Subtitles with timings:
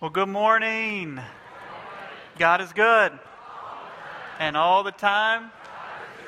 [0.00, 1.20] Well, good morning.
[2.36, 3.12] God is good.
[4.40, 5.52] And all the time.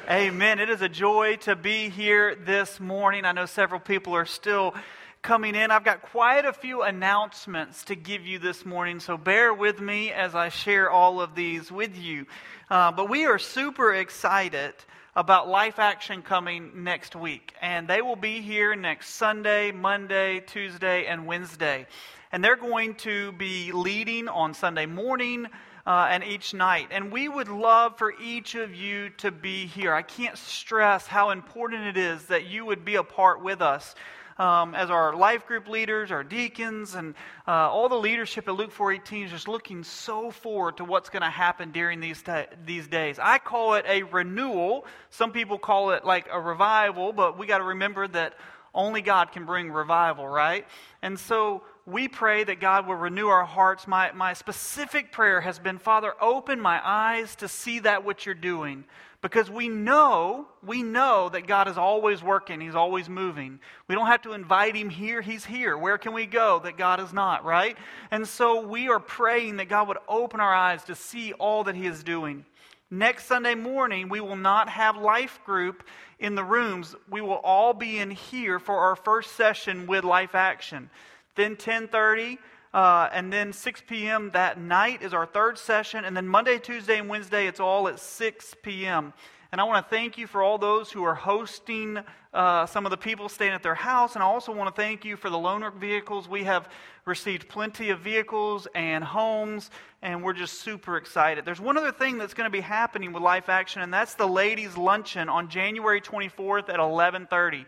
[0.08, 0.61] Amen.
[0.61, 3.25] It is a joy to be here this morning.
[3.25, 4.73] I know several people are still
[5.21, 5.73] coming in.
[5.73, 10.12] I've got quite a few announcements to give you this morning, so bear with me
[10.12, 12.27] as I share all of these with you.
[12.71, 14.75] Uh, but we are super excited
[15.17, 21.07] about Life Action coming next week, and they will be here next Sunday, Monday, Tuesday,
[21.07, 21.89] and Wednesday
[22.37, 25.47] and they're going to be leading on Sunday morning.
[25.87, 26.88] Uh, and each night.
[26.91, 29.95] And we would love for each of you to be here.
[29.95, 33.95] I can't stress how important it is that you would be a part with us.
[34.37, 37.14] Um, as our life group leaders, our deacons, and
[37.47, 41.23] uh, all the leadership at Luke 418 is just looking so forward to what's going
[41.23, 42.20] to happen during these,
[42.64, 43.20] these days.
[43.23, 44.87] I call it a renewal.
[45.11, 48.34] Some people call it like a revival, but we got to remember that
[48.75, 50.66] only God can bring revival, right?
[51.00, 53.87] And so we pray that God will renew our hearts.
[53.87, 58.34] My, my specific prayer has been, Father, open my eyes to see that which you're
[58.34, 58.84] doing.
[59.23, 63.61] Because we know, we know that God is always working, He's always moving.
[63.89, 65.78] We don't have to invite Him here, He's here.
[65.78, 67.77] Where can we go that God is not, right?
[68.11, 71.77] And so we are praying that God would open our eyes to see all that
[71.77, 72.45] He is doing.
[72.91, 75.83] Next Sunday morning, we will not have life group
[76.21, 76.95] in the rooms.
[77.11, 80.89] We will all be in here for our first session with Life Action.
[81.37, 82.39] Then 10:30,
[82.75, 84.31] uh, and then 6 p.m.
[84.33, 88.01] that night is our third session, and then Monday, Tuesday, and Wednesday it's all at
[88.01, 89.12] 6 p.m.
[89.53, 91.98] And I want to thank you for all those who are hosting
[92.34, 94.15] uh, some of the people staying at their house.
[94.15, 96.28] And I also want to thank you for the loaner vehicles.
[96.28, 96.69] We have
[97.06, 99.71] received plenty of vehicles and homes,
[100.03, 101.45] and we're just super excited.
[101.45, 104.27] There's one other thing that's going to be happening with Life Action, and that's the
[104.27, 107.65] ladies' luncheon on January 24th at 1130.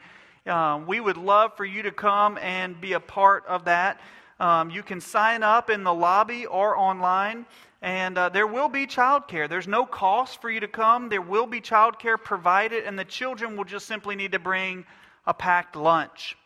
[0.46, 4.00] Um, we would love for you to come and be a part of that.
[4.40, 7.44] Um, you can sign up in the lobby or online,
[7.82, 9.48] and uh, there will be childcare.
[9.48, 11.08] There's no cost for you to come.
[11.08, 14.84] There will be childcare provided, and the children will just simply need to bring
[15.26, 16.36] a packed lunch.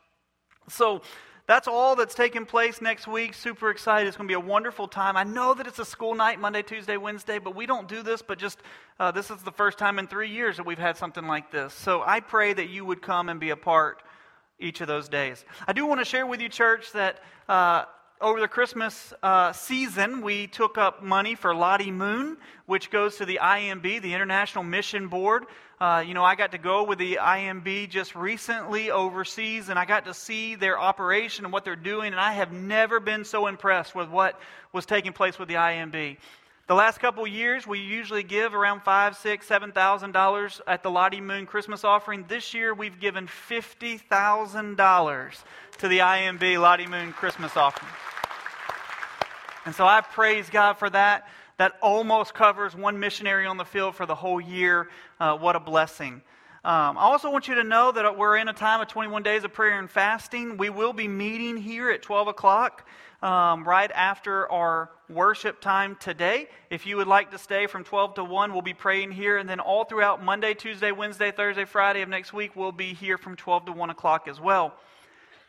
[0.68, 1.02] So,
[1.46, 3.34] that's all that's taking place next week.
[3.34, 4.06] Super excited.
[4.06, 5.16] It's going to be a wonderful time.
[5.16, 8.22] I know that it's a school night, Monday, Tuesday, Wednesday, but we don't do this,
[8.22, 8.58] but just
[9.00, 11.74] uh, this is the first time in three years that we've had something like this.
[11.74, 14.02] So I pray that you would come and be a part
[14.58, 15.44] each of those days.
[15.66, 17.20] I do want to share with you, church, that.
[17.48, 17.84] Uh,
[18.22, 23.26] over the Christmas uh, season, we took up money for Lottie Moon, which goes to
[23.26, 25.44] the IMB, the International Mission Board.
[25.80, 29.84] Uh, you know, I got to go with the IMB just recently overseas, and I
[29.84, 33.48] got to see their operation and what they're doing, and I have never been so
[33.48, 34.40] impressed with what
[34.72, 36.16] was taking place with the IMB.
[36.68, 40.90] The last couple years, we usually give around five, six, seven thousand dollars at the
[40.90, 42.24] Lottie Moon Christmas offering.
[42.28, 45.42] This year, we've given fifty thousand dollars
[45.78, 47.90] to the IMB Lottie Moon Christmas offering.
[49.64, 51.28] And so I praise God for that.
[51.58, 54.88] That almost covers one missionary on the field for the whole year.
[55.20, 56.22] Uh, what a blessing.
[56.64, 59.44] Um, I also want you to know that we're in a time of 21 days
[59.44, 60.56] of prayer and fasting.
[60.56, 62.88] We will be meeting here at 12 o'clock
[63.20, 66.48] um, right after our worship time today.
[66.70, 69.38] If you would like to stay from 12 to 1, we'll be praying here.
[69.38, 73.18] And then all throughout Monday, Tuesday, Wednesday, Thursday, Friday of next week, we'll be here
[73.18, 74.74] from 12 to 1 o'clock as well.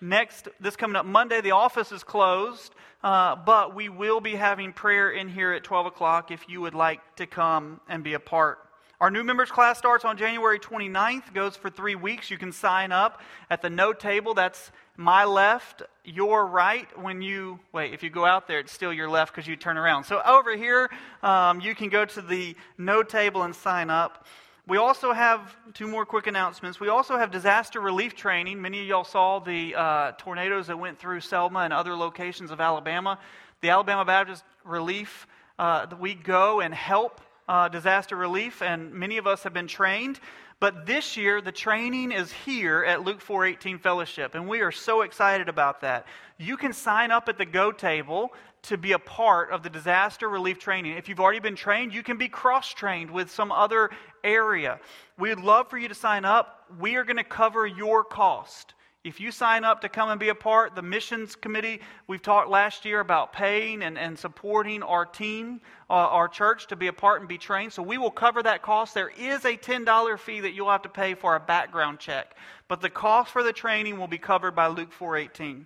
[0.03, 2.75] Next, this coming up Monday, the office is closed,
[3.05, 6.73] uh, but we will be having prayer in here at 12 o'clock if you would
[6.73, 8.59] like to come and be a part.
[8.99, 12.29] Our new members class starts on January 29th, goes for three weeks.
[12.29, 14.33] You can sign up at the note table.
[14.33, 16.85] That's my left, your right.
[17.01, 19.77] When you, wait, if you go out there, it's still your left because you turn
[19.77, 20.03] around.
[20.03, 20.89] So over here,
[21.21, 24.25] um, you can go to the note table and sign up.
[24.65, 26.79] We also have two more quick announcements.
[26.79, 28.61] We also have disaster relief training.
[28.61, 32.61] Many of y'all saw the uh, tornadoes that went through Selma and other locations of
[32.61, 33.19] Alabama.
[33.59, 35.27] The Alabama Baptist Relief,
[35.59, 37.19] uh, we go and help
[37.49, 40.21] uh, disaster relief, and many of us have been trained.
[40.63, 45.01] But this year, the training is here at Luke 418 Fellowship, and we are so
[45.01, 46.07] excited about that.
[46.37, 48.31] You can sign up at the Go table
[48.61, 50.93] to be a part of the disaster relief training.
[50.93, 53.89] If you've already been trained, you can be cross trained with some other
[54.23, 54.79] area.
[55.19, 56.65] We'd love for you to sign up.
[56.79, 58.73] We are going to cover your cost.
[59.03, 62.49] If you sign up to come and be a part, the missions committee, we've talked
[62.49, 65.59] last year about paying and, and supporting our team,
[65.89, 67.73] uh, our church, to be a part and be trained.
[67.73, 68.93] So we will cover that cost.
[68.93, 72.37] There is a $10 fee that you'll have to pay for a background check.
[72.69, 75.65] But the cost for the training will be covered by Luke 418.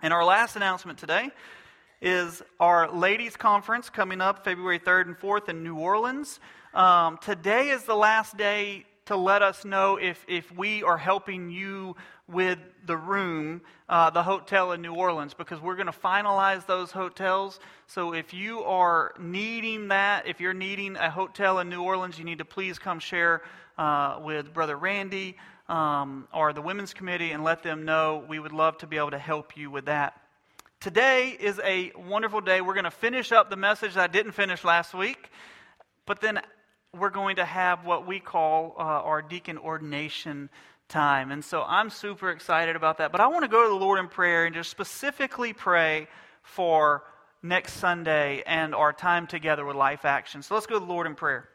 [0.00, 1.30] And our last announcement today
[2.00, 6.40] is our ladies' conference coming up February 3rd and 4th in New Orleans.
[6.72, 11.50] Um, today is the last day to let us know if, if we are helping
[11.50, 11.94] you
[12.28, 16.90] with the room, uh, the hotel in New Orleans, because we're going to finalize those
[16.90, 17.60] hotels.
[17.86, 22.24] So if you are needing that, if you're needing a hotel in New Orleans, you
[22.24, 23.42] need to please come share
[23.76, 25.36] uh, with Brother Randy
[25.68, 28.24] um, or the Women's Committee and let them know.
[28.28, 30.20] We would love to be able to help you with that.
[30.80, 32.60] Today is a wonderful day.
[32.60, 35.30] We're going to finish up the message that I didn't finish last week,
[36.04, 36.40] but then
[36.92, 40.50] we're going to have what we call uh, our deacon ordination
[40.88, 41.30] time.
[41.30, 43.12] And so I'm super excited about that.
[43.12, 46.08] But I want to go to the Lord in prayer and just specifically pray
[46.42, 47.04] for
[47.42, 50.42] next Sunday and our time together with Life Action.
[50.42, 51.48] So let's go to the Lord in prayer.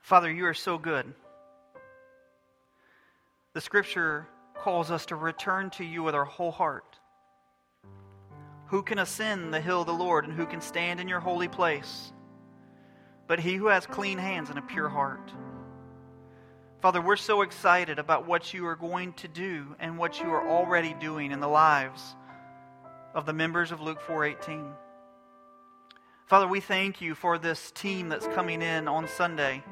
[0.00, 1.12] Father, you are so good.
[3.52, 6.98] The scripture calls us to return to you with our whole heart.
[8.68, 11.48] Who can ascend the hill of the Lord, and who can stand in your holy
[11.48, 12.12] place?
[13.28, 15.32] But he who has clean hands and a pure heart.
[16.80, 20.48] Father, we're so excited about what you are going to do and what you are
[20.48, 22.16] already doing in the lives
[23.14, 24.72] of the members of Luke 4:18.
[26.26, 29.62] Father, we thank you for this team that's coming in on Sunday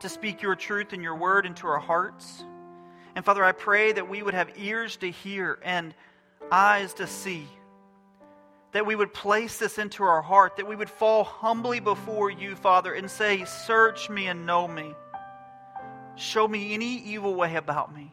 [0.00, 2.44] to speak your truth and your word into our hearts.
[3.14, 5.94] And Father, I pray that we would have ears to hear and
[6.50, 7.46] eyes to see.
[8.74, 12.54] That we would place this into our heart, that we would fall humbly before you,
[12.54, 14.94] Father, and say, Search me and know me.
[16.16, 18.12] Show me any evil way about me.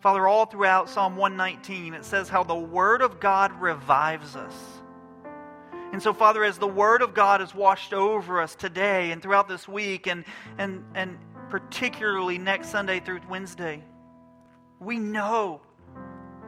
[0.00, 4.54] Father, all throughout Psalm 119, it says how the Word of God revives us.
[5.92, 9.48] And so, Father, as the Word of God is washed over us today and throughout
[9.48, 10.24] this week, and,
[10.58, 11.18] and, and
[11.48, 13.82] particularly next Sunday through Wednesday,
[14.78, 15.60] we know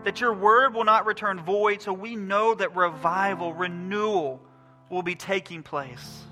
[0.04, 4.40] that your word will not return void, so we know that revival, renewal
[4.90, 6.22] will be taking place.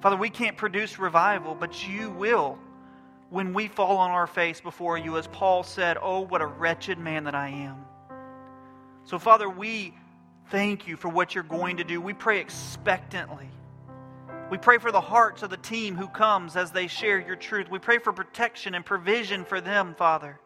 [0.00, 2.58] Father, we can't produce revival, but you will
[3.28, 5.16] when we fall on our face before you.
[5.16, 7.84] As Paul said, Oh, what a wretched man that I am.
[9.04, 9.94] So, Father, we
[10.50, 12.00] thank you for what you're going to do.
[12.00, 13.48] We pray expectantly.
[14.50, 17.68] We pray for the hearts of the team who comes as they share your truth.
[17.70, 20.40] We pray for protection and provision for them, Father.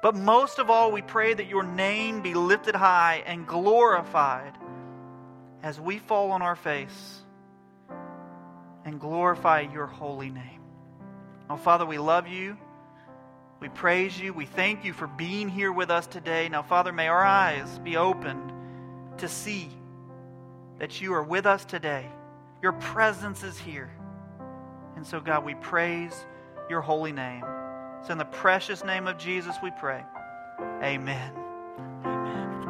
[0.00, 4.52] But most of all, we pray that your name be lifted high and glorified
[5.62, 7.22] as we fall on our face
[8.84, 10.60] and glorify your holy name.
[11.50, 12.56] Oh, Father, we love you.
[13.60, 14.32] We praise you.
[14.32, 16.48] We thank you for being here with us today.
[16.48, 18.52] Now, Father, may our eyes be opened
[19.18, 19.68] to see
[20.78, 22.06] that you are with us today.
[22.62, 23.90] Your presence is here.
[24.94, 26.14] And so, God, we praise
[26.70, 27.44] your holy name.
[28.00, 30.04] It's in the precious name of Jesus we pray.
[30.82, 31.32] Amen.
[32.04, 32.60] Amen.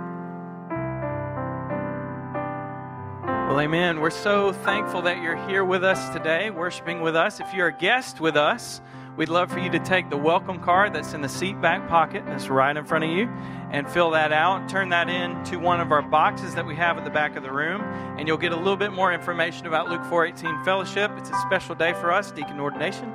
[3.49, 4.01] Well, amen.
[4.01, 7.41] We're so thankful that you're here with us today, worshiping with us.
[7.41, 8.81] If you're a guest with us,
[9.17, 12.25] we'd love for you to take the welcome card that's in the seat back pocket
[12.27, 13.29] that's right in front of you
[13.71, 14.69] and fill that out.
[14.69, 17.43] Turn that in to one of our boxes that we have at the back of
[17.43, 17.83] the room,
[18.19, 21.11] and you'll get a little bit more information about Luke 418 Fellowship.
[21.19, 23.13] It's a special day for us, Deacon Ordination.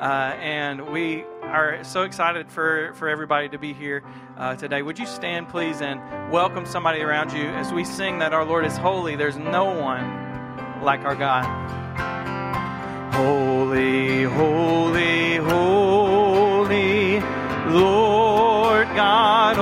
[0.00, 4.04] Uh, and we are so excited for, for everybody to be here
[4.36, 4.82] uh, today.
[4.82, 6.00] Would you stand, please, and
[6.30, 9.16] welcome somebody around you as we sing that our Lord is holy?
[9.16, 11.44] There's no one like our God.
[13.14, 17.20] Holy, holy, holy,
[17.70, 19.58] Lord God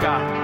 [0.00, 0.37] God?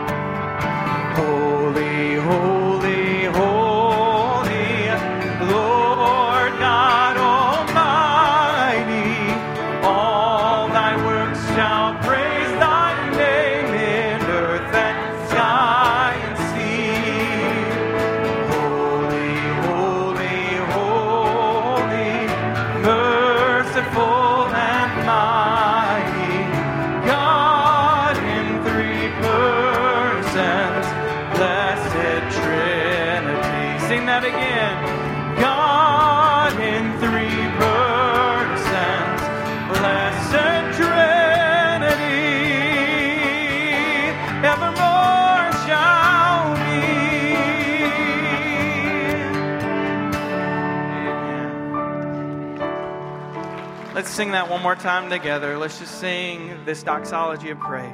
[54.54, 55.58] One more time together.
[55.58, 57.90] Let's just sing this doxology of praise.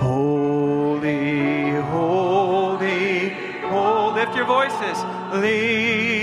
[0.00, 3.28] Holy, holy,
[3.60, 4.14] holy.
[4.20, 4.98] Lift your voices.
[5.40, 6.15] Lee.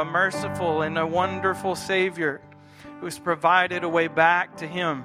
[0.00, 2.40] A merciful and a wonderful Savior
[2.98, 5.04] who has provided a way back to Him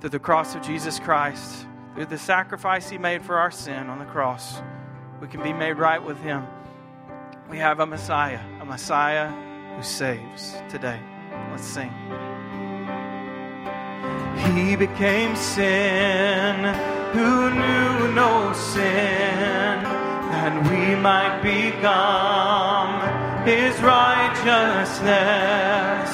[0.00, 3.98] through the cross of Jesus Christ, through the sacrifice He made for our sin on
[3.98, 4.62] the cross.
[5.20, 6.46] We can be made right with Him.
[7.50, 9.28] We have a Messiah, a Messiah
[9.74, 11.00] who saves today.
[11.50, 11.92] Let's sing.
[14.54, 16.74] He became sin
[17.12, 19.82] who knew no sin,
[20.30, 23.05] that we might become
[23.46, 26.10] his righteousness.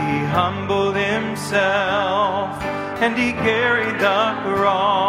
[0.00, 2.60] He humbled himself
[3.02, 5.00] and he carried the cross.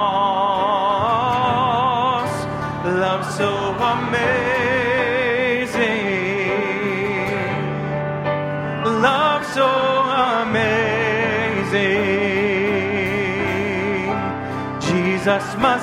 [2.85, 3.49] Love so
[3.95, 4.51] amazing
[9.01, 9.67] love so
[10.43, 11.71] amazing.
[14.79, 15.81] Jesus Messiah,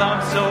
[0.00, 0.49] Love so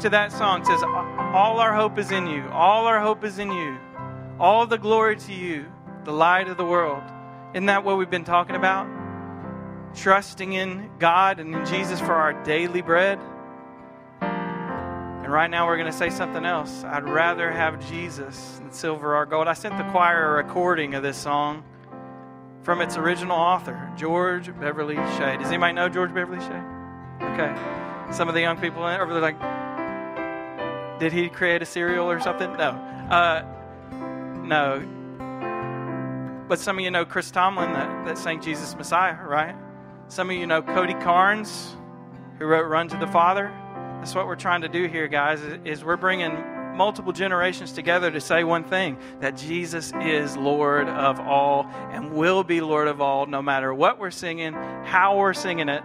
[0.00, 2.48] to that song says, All our hope is in you.
[2.52, 3.78] All our hope is in you.
[4.38, 5.66] All the glory to you,
[6.04, 7.02] the light of the world.
[7.52, 8.88] Isn't that what we've been talking about?
[9.94, 13.18] Trusting in God and in Jesus for our daily bread.
[14.22, 16.82] And right now we're going to say something else.
[16.84, 19.48] I'd rather have Jesus than silver or gold.
[19.48, 21.62] I sent the choir a recording of this song
[22.62, 25.36] from its original author, George Beverly Shea.
[25.36, 26.62] Does anybody know George Beverly Shea?
[27.34, 27.54] Okay.
[28.12, 29.59] Some of the young people over there like,
[31.00, 32.52] did he create a cereal or something?
[32.52, 32.70] No.
[33.10, 33.42] Uh,
[34.44, 34.86] no.
[36.46, 39.56] But some of you know Chris Tomlin that, that sang Jesus Messiah, right?
[40.08, 41.74] Some of you know Cody Carnes,
[42.38, 43.50] who wrote Run to the Father.
[43.98, 46.32] That's what we're trying to do here, guys, is, we're bringing
[46.76, 52.44] multiple generations together to say one thing that Jesus is Lord of all and will
[52.44, 55.82] be Lord of all no matter what we're singing, how we're singing it.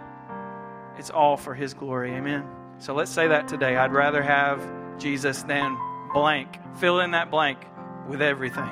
[0.97, 2.11] It's all for His glory.
[2.11, 2.45] Amen.
[2.79, 3.77] So let's say that today.
[3.77, 4.59] I'd rather have
[4.97, 5.77] Jesus than
[6.13, 6.57] blank.
[6.77, 7.59] Fill in that blank
[8.07, 8.69] with everything.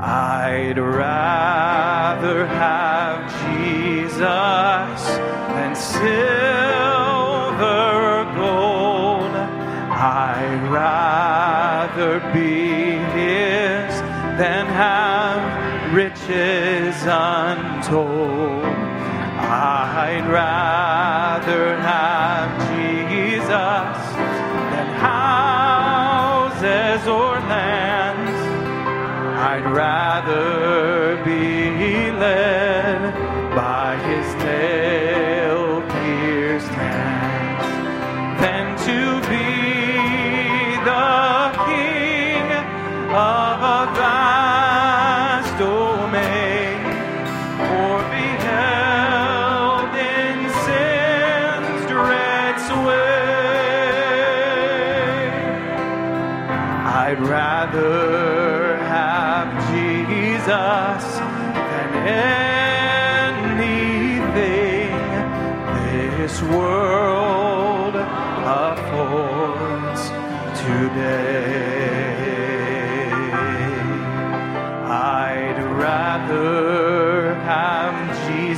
[0.00, 4.18] I'd rather have Jesus
[5.48, 6.08] than silver
[8.14, 9.34] or gold.
[9.34, 14.00] I'd rather be His
[14.38, 18.64] than have riches untold.
[19.40, 22.67] I'd rather have
[29.72, 30.57] rather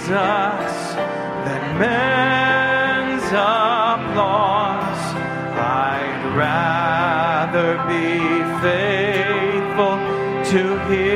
[0.00, 0.94] Jesus
[1.44, 5.04] than men's applause.
[5.60, 8.08] I'd rather be
[8.64, 9.96] faithful
[10.52, 11.09] to his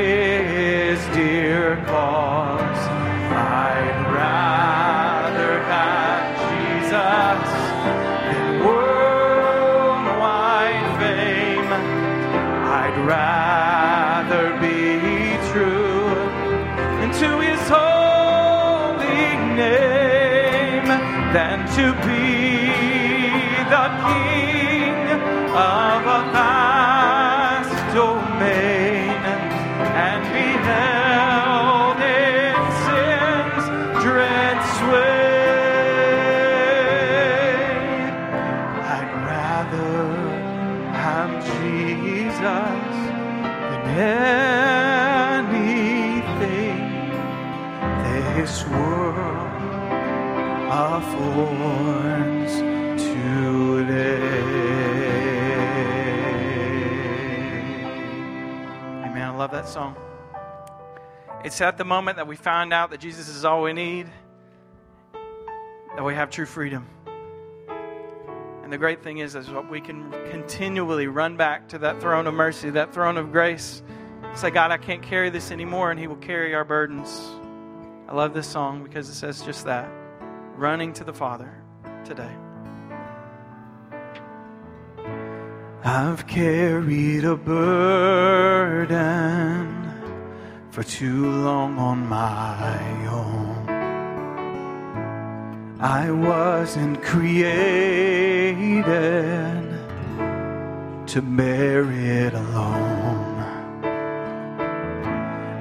[61.45, 64.07] It's at the moment that we find out that Jesus is all we need
[65.95, 66.87] that we have true freedom.
[68.63, 72.25] And the great thing is, is what we can continually run back to that throne
[72.25, 73.83] of mercy, that throne of grace.
[74.33, 77.21] Say, God, I can't carry this anymore, and He will carry our burdens.
[78.09, 79.87] I love this song because it says just that
[80.55, 81.53] running to the Father
[82.03, 82.31] today.
[85.83, 88.95] I've carried a burden
[90.75, 93.69] for too long on my own.
[95.79, 98.83] I wasn't created
[101.07, 103.37] to bear it alone.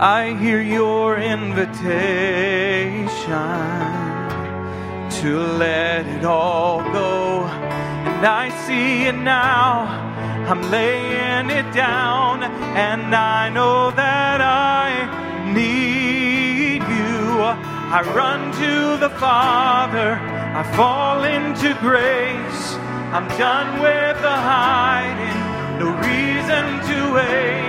[0.00, 1.68] I hear your invitation
[5.20, 7.44] to let it all go.
[7.44, 10.13] And I see it now.
[10.48, 12.42] I'm laying it down.
[12.42, 17.42] And I know that I need you.
[17.96, 20.14] I run to the Father.
[20.60, 22.74] I fall into grace.
[23.14, 25.40] I'm done with the hiding.
[25.78, 27.64] No reason to wait.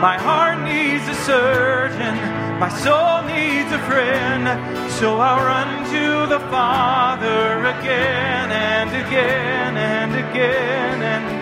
[0.00, 2.14] My heart needs a surgeon,
[2.58, 4.44] my soul needs a friend.
[4.92, 11.33] So I'll run to the Father again and again and again and again.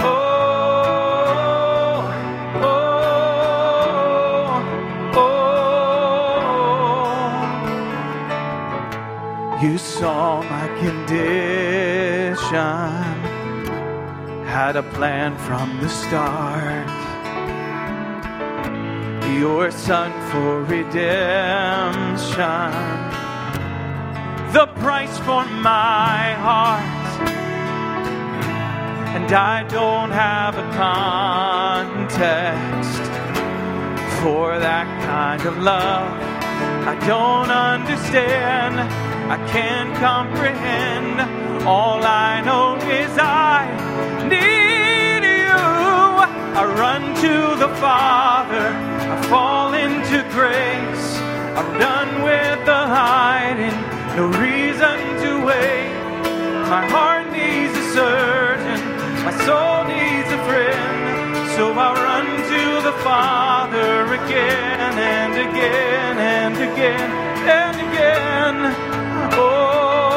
[0.00, 0.14] Oh,
[2.62, 2.66] oh,
[9.60, 9.62] oh.
[9.62, 11.04] You saw my condition
[14.54, 16.88] had a plan from the start.
[19.36, 22.70] Your son for redemption,
[24.52, 26.93] the price for my heart.
[29.16, 33.02] And I don't have a context
[34.20, 36.34] for that kind of love.
[36.86, 38.80] I don't understand,
[39.30, 41.20] I can't comprehend.
[41.64, 43.68] All I know is I
[44.28, 45.54] need you.
[46.60, 48.68] I run to the Father,
[49.14, 51.06] I fall into grace.
[51.58, 53.78] I'm done with the hiding,
[54.16, 55.94] no reason to wait.
[56.68, 58.43] My heart needs a surgeon,
[59.24, 61.34] my soul needs a friend.
[61.56, 67.10] So I run to the Father again and again and again
[67.60, 68.56] and again.
[69.32, 70.13] Oh,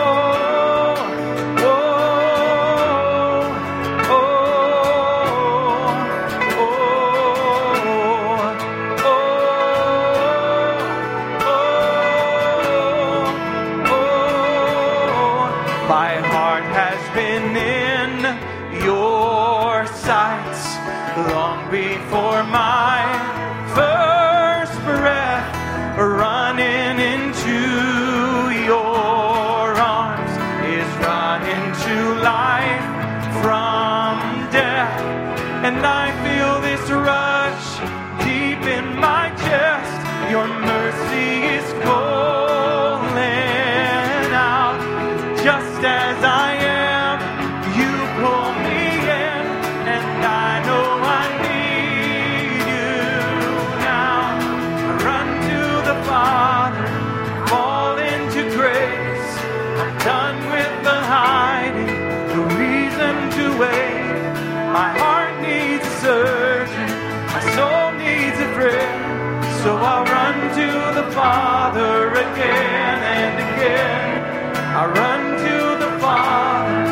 [72.37, 74.55] again and again.
[74.77, 76.85] I run to the Father,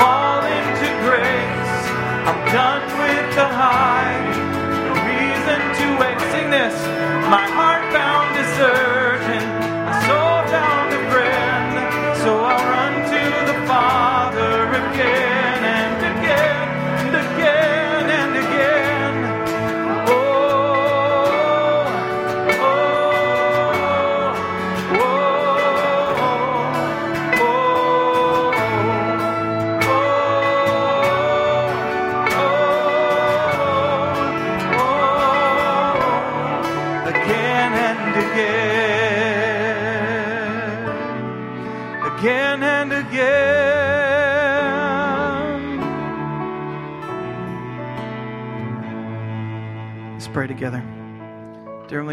[0.00, 1.76] fall into grace.
[2.28, 4.48] I'm done with the hiding,
[4.88, 6.18] no reason to wait.
[6.32, 6.76] Sing this.
[7.28, 7.77] My heart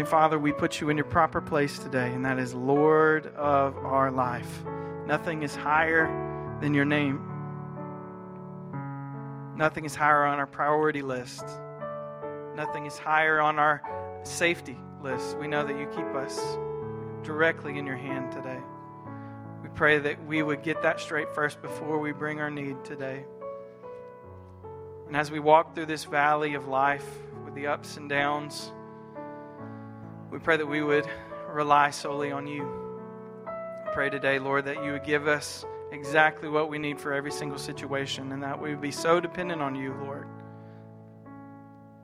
[0.06, 3.76] Heavenly Father, we put you in your proper place today, and that is Lord of
[3.78, 4.62] our life.
[5.04, 6.06] Nothing is higher
[6.60, 7.20] than your name.
[9.56, 11.44] Nothing is higher on our priority list.
[12.54, 13.82] Nothing is higher on our
[14.22, 15.36] safety list.
[15.38, 16.40] We know that you keep us
[17.24, 18.60] directly in your hand today.
[19.60, 23.24] We pray that we would get that straight first before we bring our need today.
[25.08, 27.08] And as we walk through this valley of life
[27.44, 28.70] with the ups and downs,
[30.36, 31.06] we pray that we would
[31.48, 32.70] rely solely on you.
[33.46, 37.32] I pray today, Lord, that you would give us exactly what we need for every
[37.32, 40.28] single situation and that we would be so dependent on you, Lord.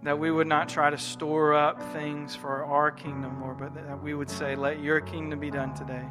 [0.02, 4.02] That we would not try to store up things for our kingdom, Lord, but that
[4.02, 6.08] we would say, Let your kingdom be done today.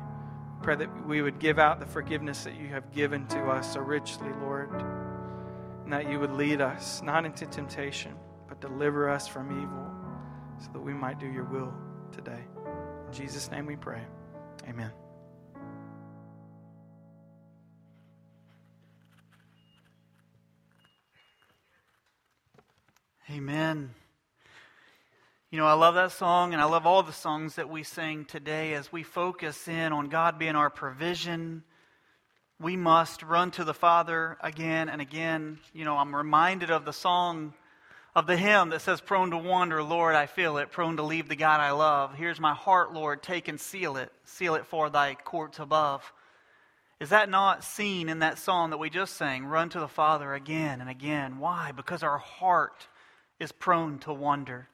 [0.62, 3.80] Pray that we would give out the forgiveness that you have given to us so
[3.80, 4.70] richly, Lord.
[5.86, 8.14] And that you would lead us, not into temptation,
[8.48, 9.90] but deliver us from evil
[10.64, 11.74] so that we might do your will
[12.12, 12.40] today.
[13.08, 14.02] In Jesus' name we pray.
[14.68, 14.92] Amen.
[23.30, 23.94] Amen.
[25.52, 28.26] You know, I love that song, and I love all the songs that we sing
[28.26, 31.64] today as we focus in on God being our provision.
[32.60, 35.60] We must run to the Father again and again.
[35.74, 37.54] You know, I'm reminded of the song
[38.16, 41.30] of the hymn that says, Prone to wander, Lord, I feel it, prone to leave
[41.30, 42.14] the God I love.
[42.16, 46.12] Here's my heart, Lord, take and seal it, seal it for thy courts above.
[47.00, 49.46] Is that not seen in that song that we just sang?
[49.46, 51.40] Run to the Father again and again.
[51.40, 51.72] Why?
[51.72, 52.88] Because our heart
[53.40, 54.68] is prone to wander.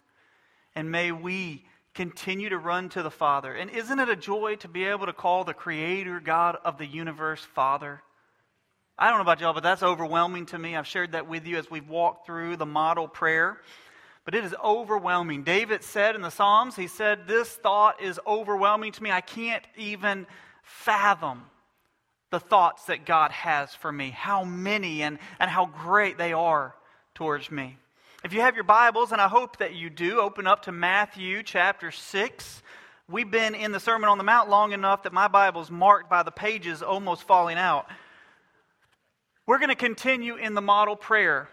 [0.75, 3.53] And may we continue to run to the Father.
[3.53, 6.85] And isn't it a joy to be able to call the Creator God of the
[6.85, 8.01] universe Father?
[8.99, 10.75] I don't know about y'all, but that's overwhelming to me.
[10.75, 13.59] I've shared that with you as we've walked through the model prayer.
[14.25, 15.43] But it is overwhelming.
[15.43, 19.11] David said in the Psalms, he said, This thought is overwhelming to me.
[19.11, 20.25] I can't even
[20.63, 21.43] fathom
[22.31, 26.75] the thoughts that God has for me, how many and, and how great they are
[27.13, 27.77] towards me.
[28.23, 31.43] If you have your Bibles, and I hope that you do, open up to Matthew
[31.43, 32.63] chapter 6.
[33.07, 36.23] We've been in the Sermon on the Mount long enough that my Bible's marked by
[36.23, 37.87] the pages almost falling out.
[39.47, 41.49] We're going to continue in the model prayer.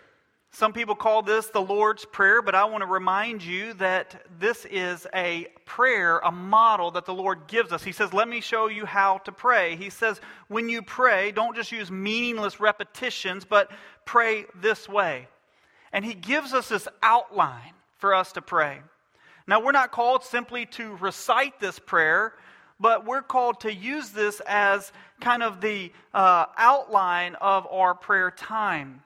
[0.51, 4.67] Some people call this the Lord's Prayer, but I want to remind you that this
[4.67, 7.83] is a prayer, a model that the Lord gives us.
[7.83, 9.77] He says, Let me show you how to pray.
[9.77, 13.71] He says, When you pray, don't just use meaningless repetitions, but
[14.05, 15.29] pray this way
[15.95, 18.81] and he gives us this outline for us to pray.
[19.47, 22.35] Now, we're not called simply to recite this prayer,
[22.81, 28.31] but we're called to use this as kind of the uh, outline of our prayer
[28.31, 29.03] time.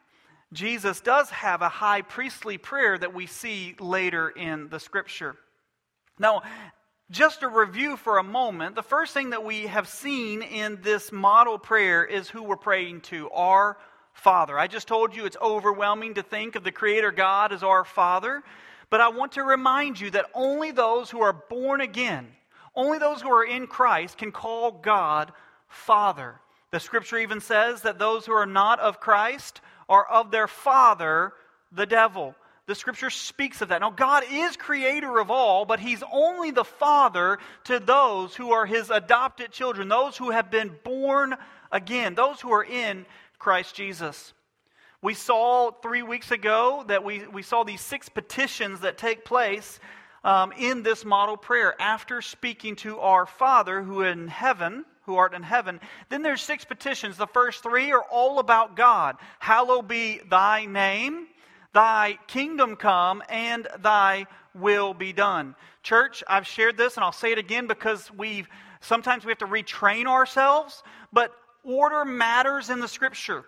[0.53, 5.37] Jesus does have a high priestly prayer that we see later in the scripture.
[6.19, 6.43] Now,
[7.11, 11.13] just a review for a moment, the first thing that we have seen in this
[11.13, 13.79] model prayer is who we're praying to our
[14.13, 14.59] Father.
[14.59, 18.43] I just told you it's overwhelming to think of the Creator God as our Father,
[18.91, 22.27] but I want to remind you that only those who are born again,
[22.79, 25.33] only those who are in Christ, can call God
[25.67, 26.37] Father.
[26.71, 31.33] The scripture even says that those who are not of Christ are of their father,
[31.73, 32.35] the devil.
[32.67, 33.81] The scripture speaks of that.
[33.81, 38.67] Now, God is creator of all, but He's only the Father to those who are
[38.67, 41.35] His adopted children, those who have been born
[41.73, 43.07] again, those who are in
[43.39, 44.35] Christ Jesus.
[45.01, 49.81] We saw three weeks ago that we, we saw these six petitions that take place
[50.25, 51.81] um, in this model prayer.
[51.81, 56.65] After speaking to our Father who in heaven, who art in heaven, then there's six
[56.65, 57.17] petitions.
[57.17, 59.17] The first three are all about God.
[59.39, 61.27] Hallowed be thy name,
[61.73, 65.55] thy kingdom come, and thy will be done.
[65.83, 68.49] Church, I've shared this and I'll say it again because we've
[68.81, 71.33] sometimes we have to retrain ourselves, but
[71.65, 73.45] order matters in the scripture.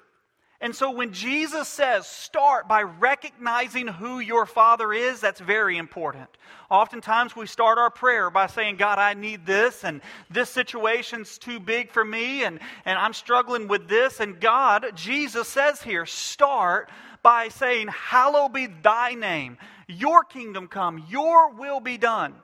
[0.62, 6.28] And so when Jesus says, start by recognizing who your Father is, that's very important.
[6.68, 11.60] Oftentimes we start our prayer by saying, God, I need this, and this situation's too
[11.60, 14.20] big for me, and, and I'm struggling with this.
[14.20, 16.90] And God, Jesus says here, start
[17.22, 19.56] by saying, Hallowed be thy name,
[19.88, 22.34] your kingdom come, your will be done.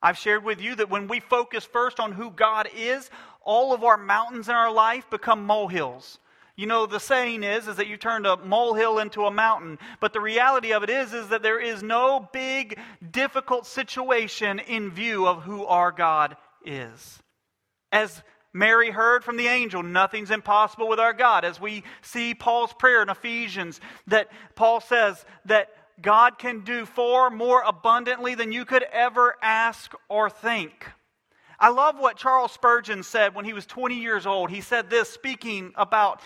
[0.00, 3.10] I've shared with you that when we focus first on who God is,
[3.42, 6.18] all of our mountains in our life become molehills.
[6.56, 9.78] You know, the saying is, is that you turn a molehill into a mountain.
[10.00, 12.78] But the reality of it is, is that there is no big,
[13.10, 17.18] difficult situation in view of who our God is.
[17.90, 21.44] As Mary heard from the angel, nothing's impossible with our God.
[21.44, 27.30] As we see Paul's prayer in Ephesians, that Paul says that God can do far
[27.30, 30.86] more abundantly than you could ever ask or think.
[31.58, 34.50] I love what Charles Spurgeon said when he was 20 years old.
[34.50, 36.20] He said this, speaking about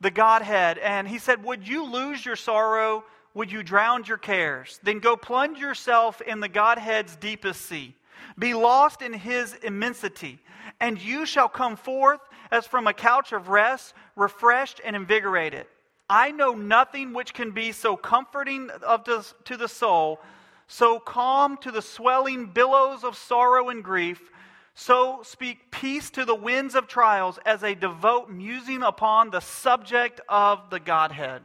[0.00, 3.04] the Godhead, and he said, Would you lose your sorrow?
[3.34, 4.80] Would you drown your cares?
[4.82, 7.94] Then go plunge yourself in the Godhead's deepest sea.
[8.38, 10.38] Be lost in his immensity,
[10.80, 15.66] and you shall come forth as from a couch of rest, refreshed and invigorated.
[16.08, 20.20] I know nothing which can be so comforting of the, to the soul,
[20.68, 24.30] so calm to the swelling billows of sorrow and grief,
[24.78, 30.20] So speak peace to the winds of trials as they devote musing upon the subject
[30.28, 31.40] of the Godhead.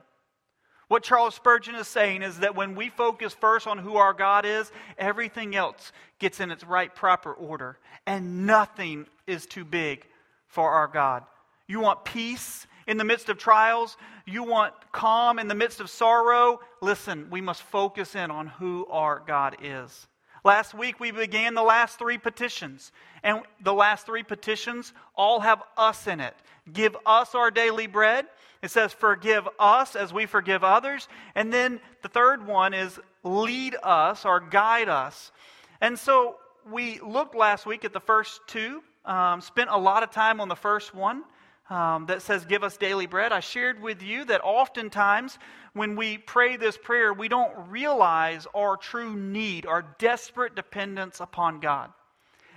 [0.89, 4.45] What Charles Spurgeon is saying is that when we focus first on who our God
[4.45, 7.79] is, everything else gets in its right, proper order.
[8.05, 10.05] And nothing is too big
[10.47, 11.23] for our God.
[11.67, 13.95] You want peace in the midst of trials?
[14.25, 16.59] You want calm in the midst of sorrow?
[16.81, 20.05] Listen, we must focus in on who our God is.
[20.43, 22.91] Last week we began the last three petitions,
[23.23, 26.35] and the last three petitions all have us in it.
[26.71, 28.25] Give us our daily bread.
[28.61, 31.07] It says, Forgive us as we forgive others.
[31.35, 35.31] And then the third one is, Lead us or guide us.
[35.79, 36.37] And so
[36.69, 40.47] we looked last week at the first two, um, spent a lot of time on
[40.47, 41.23] the first one
[41.69, 43.31] um, that says, Give us daily bread.
[43.31, 45.37] I shared with you that oftentimes
[45.73, 51.59] when we pray this prayer, we don't realize our true need, our desperate dependence upon
[51.59, 51.91] God.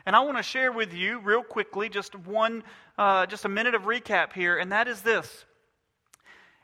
[0.07, 2.63] And I want to share with you, real quickly, just one,
[2.99, 5.45] uh, just a minute of recap here, and that is this.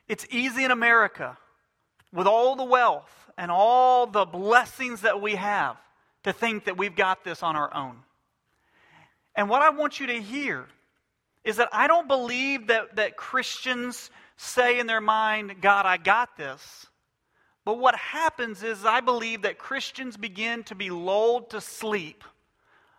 [0.08, 1.38] It's easy in America,
[2.12, 5.76] with all the wealth and all the blessings that we have,
[6.24, 7.96] to think that we've got this on our own.
[9.36, 10.66] And what I want you to hear
[11.44, 16.36] is that I don't believe that, that Christians say in their mind, God, I got
[16.36, 16.86] this.
[17.64, 22.24] But what happens is, I believe that Christians begin to be lulled to sleep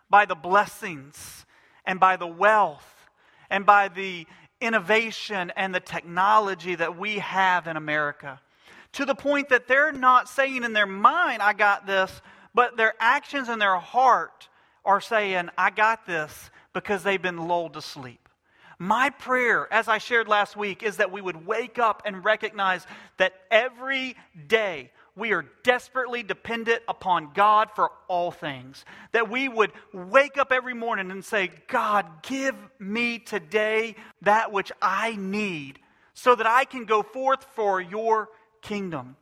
[0.10, 1.46] by the blessings
[1.86, 3.08] and by the wealth
[3.50, 4.28] and by the
[4.60, 8.40] innovation and the technology that we have in America.
[8.94, 12.22] To the point that they're not saying in their mind, I got this,
[12.54, 14.48] but their actions and their heart
[14.86, 18.21] are saying, I got this because they've been lulled to sleep.
[18.82, 22.88] My prayer, as I shared last week, is that we would wake up and recognize
[23.18, 24.16] that every
[24.48, 28.84] day we are desperately dependent upon God for all things.
[29.12, 34.72] That we would wake up every morning and say, God, give me today that which
[34.82, 35.78] I need
[36.16, 38.30] so that I can go forth for your
[38.64, 39.16] kingdom.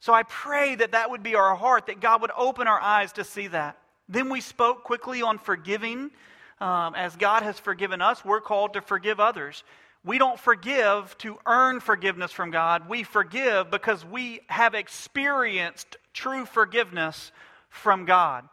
[0.00, 3.12] So I pray that that would be our heart, that God would open our eyes
[3.14, 3.78] to see that.
[4.06, 6.10] Then we spoke quickly on forgiving
[6.58, 9.62] um, as God has forgiven us, we're called to forgive others.
[10.04, 12.88] We don't forgive to earn forgiveness from God.
[12.88, 17.32] We forgive because we have experienced true forgiveness
[17.68, 18.48] from God.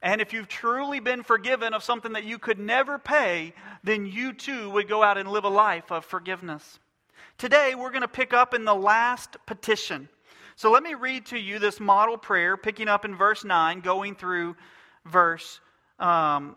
[0.00, 3.52] And if you've truly been forgiven of something that you could never pay,
[3.84, 6.78] then you too would go out and live a life of forgiveness.
[7.38, 10.08] Today, we're going to pick up in the last petition.
[10.56, 14.14] So let me read to you this model prayer, picking up in verse 9, going
[14.14, 14.56] through
[15.04, 15.60] verse
[15.98, 16.56] um,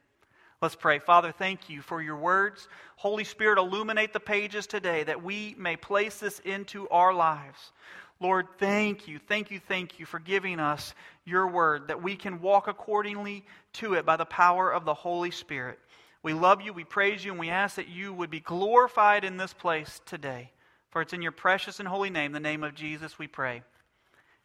[0.61, 0.99] Let's pray.
[0.99, 2.67] Father, thank you for your words.
[2.95, 7.71] Holy Spirit, illuminate the pages today that we may place this into our lives.
[8.19, 10.93] Lord, thank you, thank you, thank you for giving us
[11.25, 13.43] your word that we can walk accordingly
[13.73, 15.79] to it by the power of the Holy Spirit.
[16.21, 19.37] We love you, we praise you, and we ask that you would be glorified in
[19.37, 20.51] this place today.
[20.91, 23.63] For it's in your precious and holy name, the name of Jesus, we pray.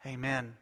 [0.07, 0.55] Amen.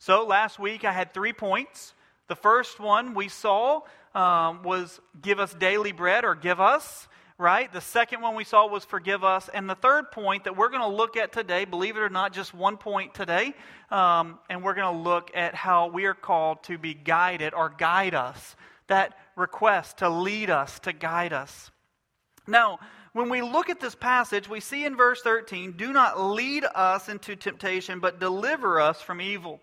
[0.00, 1.94] So last week I had three points.
[2.26, 3.82] The first one we saw
[4.14, 7.08] um, was give us daily bread or give us,
[7.38, 7.72] right?
[7.72, 9.48] The second one we saw was forgive us.
[9.52, 12.32] And the third point that we're going to look at today, believe it or not,
[12.32, 13.54] just one point today,
[13.90, 17.68] um, and we're going to look at how we are called to be guided or
[17.70, 18.56] guide us.
[18.86, 21.70] That request to lead us, to guide us.
[22.46, 22.78] Now,
[23.14, 27.08] when we look at this passage, we see in verse 13, do not lead us
[27.08, 29.60] into temptation, but deliver us from evil.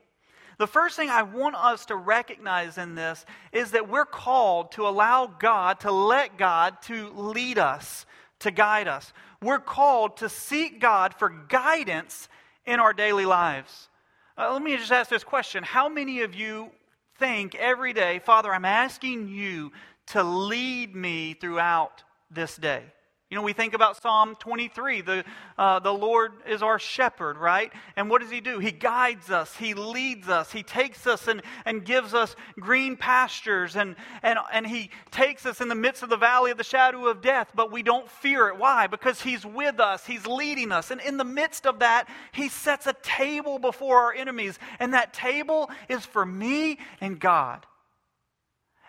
[0.62, 4.88] The first thing I want us to recognize in this is that we're called to
[4.88, 8.06] allow God, to let God to lead us,
[8.42, 9.12] to guide us.
[9.42, 12.30] We're called to seek God for guidance
[12.64, 13.90] in our daily lives.
[14.38, 16.70] Uh, let me just ask this question How many of you
[17.18, 19.72] think every day, Father, I'm asking you
[20.10, 22.84] to lead me throughout this day?
[23.32, 25.00] You know, we think about Psalm 23.
[25.00, 25.24] The,
[25.58, 27.72] uh, the Lord is our shepherd, right?
[27.96, 28.60] And what does He do?
[28.60, 33.78] He guides us, He leads us, He takes us and, and gives us green pastures,
[33.78, 37.08] and, and, and He takes us in the midst of the valley of the shadow
[37.08, 38.58] of death, but we don't fear it.
[38.58, 38.88] Why?
[38.88, 40.92] Because He's with us, He's leading us.
[40.92, 45.14] And in the midst of that, He sets a table before our enemies, and that
[45.14, 47.66] table is for me and God.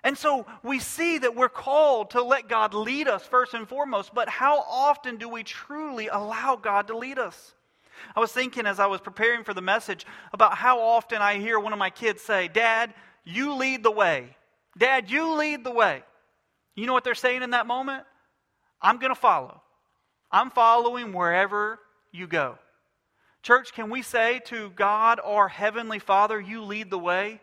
[0.05, 4.13] And so we see that we're called to let God lead us first and foremost,
[4.13, 7.55] but how often do we truly allow God to lead us?
[8.17, 11.59] I was thinking as I was preparing for the message about how often I hear
[11.59, 12.93] one of my kids say, Dad,
[13.25, 14.37] you lead the way.
[14.77, 16.03] Dad, you lead the way.
[16.75, 18.05] You know what they're saying in that moment?
[18.81, 19.63] I'm going to follow.
[20.33, 21.79] I'm following wherever
[22.11, 22.59] you go.
[23.43, 27.41] Church, can we say to God, our Heavenly Father, you lead the way?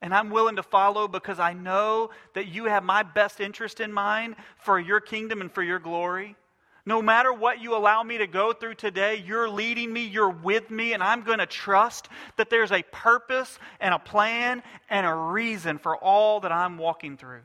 [0.00, 3.92] And I'm willing to follow because I know that you have my best interest in
[3.92, 6.36] mind for your kingdom and for your glory.
[6.86, 10.70] No matter what you allow me to go through today, you're leading me, you're with
[10.70, 15.12] me, and I'm going to trust that there's a purpose and a plan and a
[15.12, 17.42] reason for all that I'm walking through.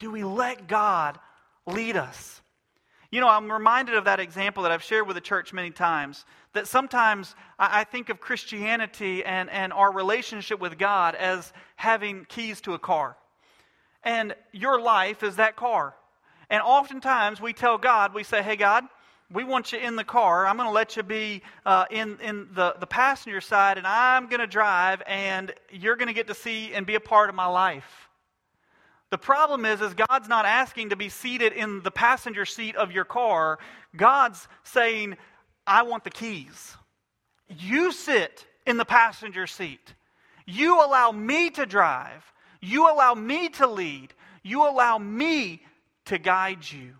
[0.00, 1.20] Do we let God
[1.66, 2.40] lead us?
[3.10, 6.24] You know, I'm reminded of that example that I've shared with the church many times.
[6.54, 12.60] That sometimes I, think of Christianity and, and our relationship with God as having keys
[12.62, 13.16] to a car.
[14.02, 15.94] And your life is that car.
[16.50, 18.84] And oftentimes we tell God, we say, hey, God,
[19.30, 20.46] we want you in the car.
[20.46, 24.26] I'm going to let you be uh, in, in the, the passenger side, and I'm
[24.28, 27.34] going to drive, and you're going to get to see and be a part of
[27.34, 28.08] my life.
[29.10, 32.92] The problem is, is God's not asking to be seated in the passenger seat of
[32.92, 33.58] your car.
[33.96, 35.16] God's saying,
[35.68, 36.76] I want the keys.
[37.48, 39.94] You sit in the passenger seat.
[40.46, 42.24] You allow me to drive.
[42.60, 44.14] You allow me to lead.
[44.42, 45.62] You allow me
[46.06, 46.94] to guide you.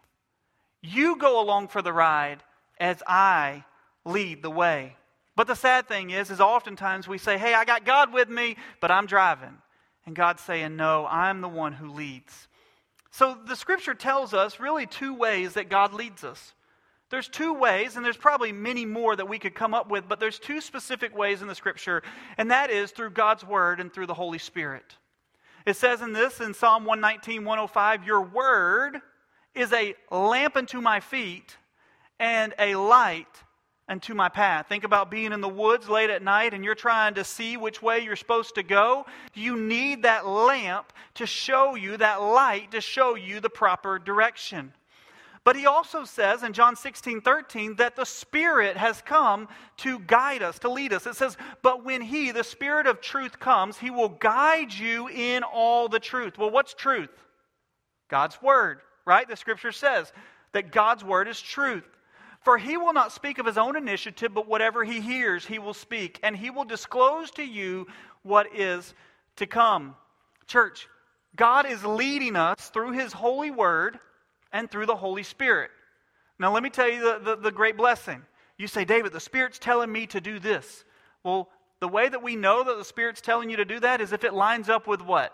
[0.82, 2.42] You go along for the ride
[2.78, 3.64] as I
[4.04, 4.96] lead the way.
[5.34, 8.56] But the sad thing is, is oftentimes we say, hey, I got God with me,
[8.80, 9.56] but I'm driving.
[10.08, 12.48] And God's saying, No, I'm the one who leads.
[13.10, 16.54] So the scripture tells us really two ways that God leads us.
[17.11, 20.20] There's two ways, and there's probably many more that we could come up with, but
[20.20, 22.02] there's two specific ways in the scripture,
[22.36, 24.96] and that is through God's word and through the Holy Spirit.
[25.64, 29.00] It says in this, in Psalm 119, 105, Your word
[29.54, 31.56] is a lamp unto my feet
[32.20, 33.26] and a light
[33.88, 34.66] unto my path.
[34.68, 37.82] Think about being in the woods late at night and you're trying to see which
[37.82, 39.06] way you're supposed to go.
[39.34, 44.72] You need that lamp to show you, that light to show you the proper direction.
[45.49, 50.42] But he also says in John 16, 13, that the Spirit has come to guide
[50.42, 51.07] us, to lead us.
[51.07, 55.42] It says, But when He, the Spirit of truth, comes, He will guide you in
[55.42, 56.36] all the truth.
[56.36, 57.09] Well, what's truth?
[58.11, 59.26] God's Word, right?
[59.26, 60.12] The Scripture says
[60.53, 61.88] that God's Word is truth.
[62.42, 65.72] For he will not speak of his own initiative, but whatever he hears, he will
[65.72, 67.86] speak, and he will disclose to you
[68.22, 68.92] what is
[69.36, 69.96] to come.
[70.46, 70.88] Church,
[71.36, 73.99] God is leading us through his holy word
[74.53, 75.70] and through the Holy Spirit.
[76.38, 78.22] Now, let me tell you the, the, the great blessing.
[78.57, 80.84] You say, David, the Spirit's telling me to do this.
[81.24, 81.49] Well,
[81.80, 84.24] the way that we know that the Spirit's telling you to do that is if
[84.24, 85.32] it lines up with what?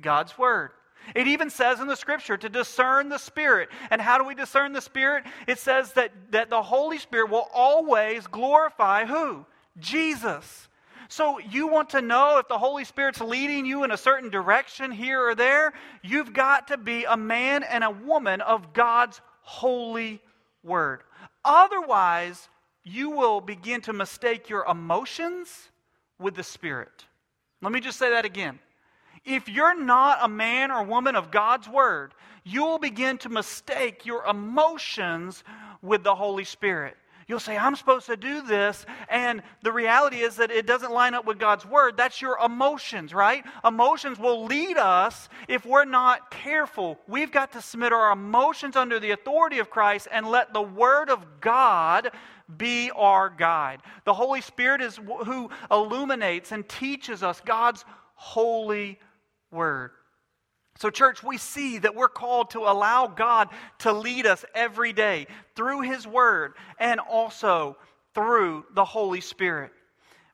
[0.00, 0.70] God's Word.
[1.14, 3.68] It even says in the scripture to discern the Spirit.
[3.90, 5.24] And how do we discern the Spirit?
[5.46, 9.46] It says that, that the Holy Spirit will always glorify who?
[9.78, 10.68] Jesus.
[11.08, 14.92] So you want to know if the Holy Spirit's leading you in a certain direction
[14.92, 15.72] here or there?
[16.02, 20.20] You've got to be a man and a woman of God's holy
[20.62, 21.02] word.
[21.44, 22.50] Otherwise,
[22.84, 25.70] you will begin to mistake your emotions
[26.18, 27.06] with the Spirit.
[27.62, 28.58] Let me just say that again.
[29.24, 34.24] If you're not a man or woman of God's word, you'll begin to mistake your
[34.24, 35.42] emotions
[35.82, 36.96] with the Holy Spirit.
[37.28, 38.86] You'll say, I'm supposed to do this.
[39.10, 41.98] And the reality is that it doesn't line up with God's word.
[41.98, 43.44] That's your emotions, right?
[43.62, 46.98] Emotions will lead us if we're not careful.
[47.06, 51.10] We've got to submit our emotions under the authority of Christ and let the word
[51.10, 52.12] of God
[52.56, 53.82] be our guide.
[54.04, 58.98] The Holy Spirit is who illuminates and teaches us God's holy
[59.50, 59.90] word.
[60.78, 63.48] So, church, we see that we're called to allow God
[63.78, 65.26] to lead us every day
[65.56, 67.76] through His Word and also
[68.14, 69.72] through the Holy Spirit.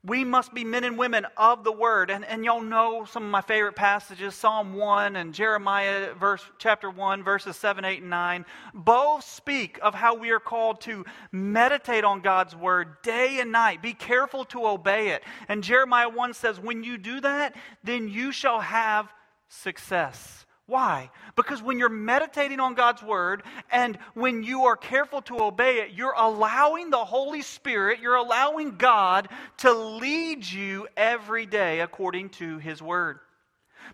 [0.04, 2.10] We must be men and women of the Word.
[2.10, 6.90] And, and y'all know some of my favorite passages Psalm 1 and Jeremiah verse, chapter
[6.90, 8.44] 1, verses 7, 8, and 9.
[8.74, 13.80] Both speak of how we are called to meditate on God's Word day and night.
[13.80, 15.22] Be careful to obey it.
[15.48, 19.10] And Jeremiah 1 says, When you do that, then you shall have
[19.54, 20.44] success.
[20.66, 21.10] Why?
[21.36, 25.90] Because when you're meditating on God's word and when you are careful to obey it,
[25.92, 29.28] you're allowing the Holy Spirit, you're allowing God
[29.58, 33.18] to lead you every day according to his word.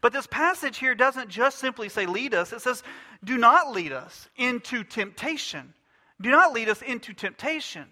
[0.00, 2.84] But this passage here doesn't just simply say lead us, it says
[3.24, 5.74] do not lead us into temptation.
[6.20, 7.86] Do not lead us into temptation.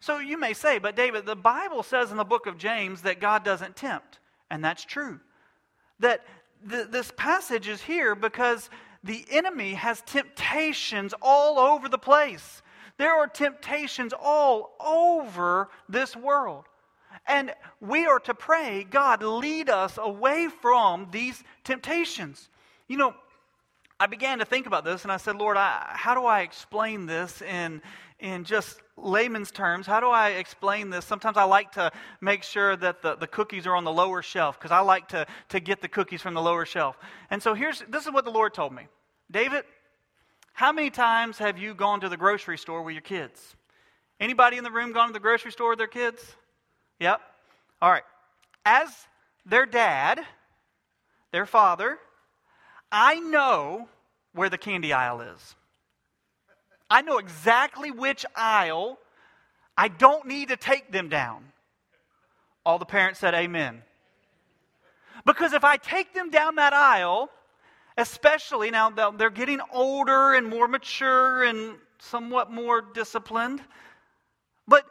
[0.00, 3.20] So you may say, but David, the Bible says in the book of James that
[3.20, 4.18] God doesn't tempt.
[4.50, 5.20] And that's true.
[6.00, 6.24] That
[6.68, 8.70] th- this passage is here because
[9.02, 12.62] the enemy has temptations all over the place.
[12.98, 16.64] There are temptations all over this world.
[17.26, 22.48] And we are to pray, God, lead us away from these temptations.
[22.88, 23.14] You know,
[23.98, 27.06] I began to think about this and I said, Lord, I, how do I explain
[27.06, 27.80] this in,
[28.18, 29.86] in just layman's terms?
[29.86, 31.04] How do I explain this?
[31.04, 34.58] Sometimes I like to make sure that the, the cookies are on the lower shelf
[34.58, 36.96] because I like to, to get the cookies from the lower shelf.
[37.30, 38.84] And so here's this is what the Lord told me
[39.30, 39.64] David,
[40.52, 43.56] how many times have you gone to the grocery store with your kids?
[44.18, 46.34] Anybody in the room gone to the grocery store with their kids?
[47.00, 47.20] Yep.
[47.82, 48.04] All right.
[48.64, 48.88] As
[49.44, 50.20] their dad,
[51.32, 51.98] their father,
[52.90, 53.88] I know
[54.32, 55.54] where the candy aisle is.
[56.88, 58.98] I know exactly which aisle
[59.76, 61.44] I don't need to take them down.
[62.64, 63.82] All the parents said, Amen.
[65.24, 67.30] Because if I take them down that aisle,
[67.98, 73.60] especially now they're getting older and more mature and somewhat more disciplined,
[74.68, 74.84] but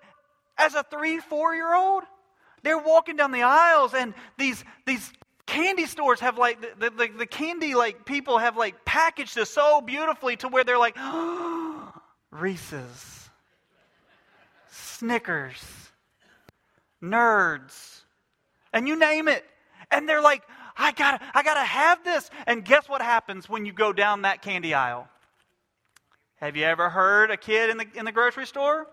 [0.57, 2.03] as a three, four year old,
[2.63, 5.11] they're walking down the aisles and these, these
[5.45, 9.81] candy stores have like, the, the, the candy like people have like packaged this so
[9.81, 11.74] beautifully to where they're like, oh,
[12.39, 13.29] Reese's,
[14.69, 15.89] Snickers,
[17.01, 18.01] nerds,
[18.73, 19.45] and you name it.
[19.91, 20.43] And they're like,
[20.77, 22.29] I gotta, I gotta have this.
[22.45, 25.07] And guess what happens when you go down that candy aisle?
[26.37, 28.87] Have you ever heard a kid in the, in the grocery store?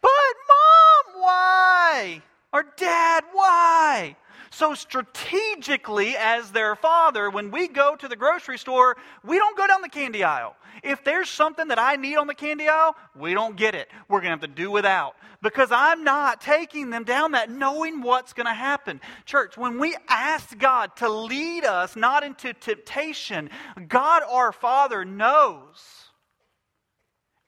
[0.00, 0.10] But
[0.48, 2.22] mom, why?
[2.52, 4.16] Or dad, why?
[4.54, 9.66] So, strategically, as their father, when we go to the grocery store, we don't go
[9.66, 10.54] down the candy aisle.
[10.84, 13.88] If there's something that I need on the candy aisle, we don't get it.
[14.08, 18.00] We're going to have to do without because I'm not taking them down that knowing
[18.00, 19.00] what's going to happen.
[19.24, 23.50] Church, when we ask God to lead us not into temptation,
[23.88, 25.82] God our Father knows.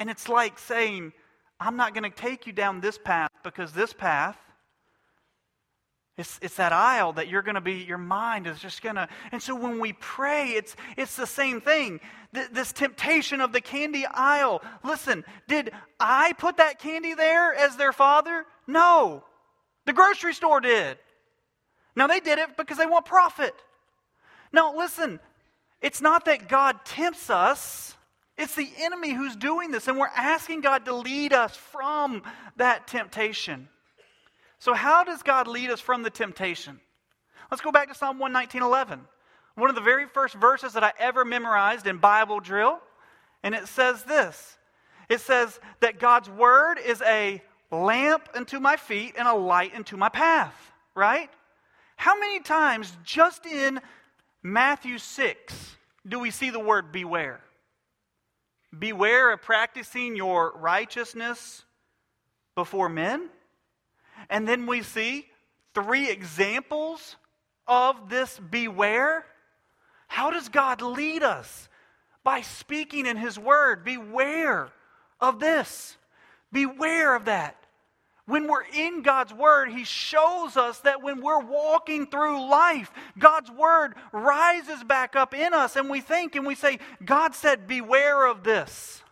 [0.01, 1.13] And it's like saying,
[1.61, 4.37] I'm not going to take you down this path because this path
[6.19, 9.07] it's, it's that aisle that you're going to be, your mind is just going to.
[9.33, 12.01] And so when we pray, it's, it's the same thing.
[12.35, 14.62] Th- this temptation of the candy aisle.
[14.83, 18.47] Listen, did I put that candy there as their father?
[18.67, 19.25] No.
[19.85, 20.97] The grocery store did.
[21.95, 23.55] Now they did it because they want profit.
[24.53, 25.21] Now listen,
[25.83, 27.95] it's not that God tempts us.
[28.39, 32.23] It's the enemy who's doing this, and we're asking God to lead us from
[32.57, 33.69] that temptation.
[34.59, 36.81] So, how does God lead us from the temptation?
[37.51, 39.01] Let's go back to Psalm 119.11.
[39.55, 42.79] One of the very first verses that I ever memorized in Bible drill.
[43.43, 44.57] And it says this
[45.09, 49.97] It says that God's word is a lamp unto my feet and a light unto
[49.97, 50.55] my path,
[50.95, 51.31] right?
[51.97, 53.81] How many times just in
[54.43, 55.77] Matthew 6
[56.07, 57.41] do we see the word beware?
[58.77, 61.65] Beware of practicing your righteousness
[62.55, 63.31] before men.
[64.29, 65.27] And then we see
[65.75, 67.17] three examples
[67.67, 69.25] of this beware.
[70.09, 71.69] How does God lead us?
[72.25, 73.85] By speaking in His Word.
[73.85, 74.69] Beware
[75.21, 75.97] of this.
[76.53, 77.57] Beware of that.
[78.27, 83.51] When we're in God's Word, He shows us that when we're walking through life, God's
[83.51, 88.27] Word rises back up in us, and we think and we say, God said, Beware
[88.27, 89.03] of this.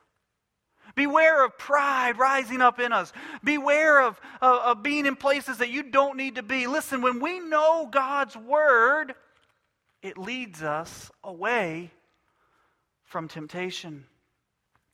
[0.95, 3.12] Beware of pride rising up in us.
[3.42, 6.66] Beware of, of, of, being in places that you don't need to be.
[6.66, 9.14] Listen, when we know God's word,
[10.03, 11.90] it leads us away
[13.05, 14.05] from temptation.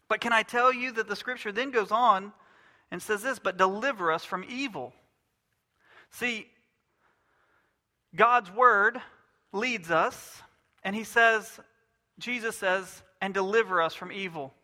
[0.09, 2.32] But can I tell you that the scripture then goes on
[2.90, 4.92] and says this, but deliver us from evil.
[6.12, 6.46] See,
[8.16, 9.01] God's word
[9.53, 10.42] leads us,
[10.82, 11.61] and he says,
[12.18, 14.55] Jesus says, and deliver us from evil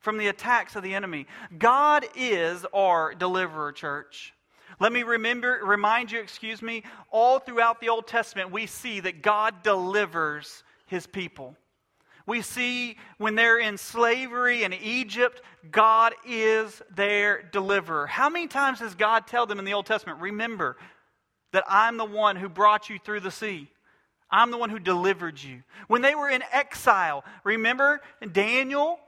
[0.00, 1.26] from the attacks of the enemy.
[1.58, 4.32] God is our deliverer, church.
[4.78, 9.22] Let me remember, remind you, excuse me, all throughout the Old Testament, we see that
[9.22, 11.56] God delivers his people.
[12.26, 15.40] We see when they're in slavery in Egypt,
[15.70, 18.06] God is their deliverer.
[18.06, 20.76] How many times does God tell them in the Old Testament, remember
[21.52, 23.70] that I'm the one who brought you through the sea?
[24.28, 25.62] I'm the one who delivered you.
[25.86, 28.00] When they were in exile, remember
[28.32, 28.98] Daniel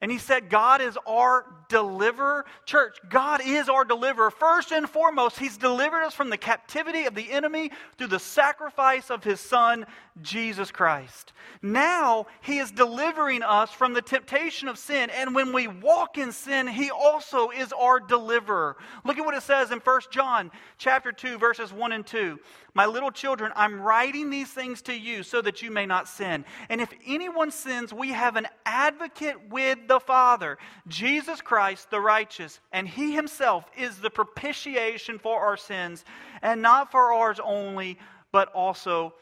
[0.00, 2.44] And he said, God is our deliverer.
[2.64, 4.30] Church, God is our deliverer.
[4.30, 9.10] First and foremost, he's delivered us from the captivity of the enemy through the sacrifice
[9.10, 9.86] of his son,
[10.22, 11.32] Jesus Christ.
[11.62, 15.10] Now, he is delivering us from the temptation of sin.
[15.10, 18.76] And when we walk in sin, he also is our deliverer.
[19.04, 22.38] Look at what it says in 1 John chapter 2, verses 1 and 2.
[22.74, 26.44] My little children, I'm writing these things to you so that you may not sin.
[26.68, 32.60] And if anyone sins, we have an advocate with the Father, Jesus Christ the righteous.
[32.72, 36.04] And he himself is the propitiation for our sins,
[36.42, 37.98] and not for ours only,
[38.30, 39.14] but also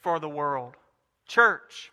[0.00, 0.74] for the world.
[1.26, 1.91] Church,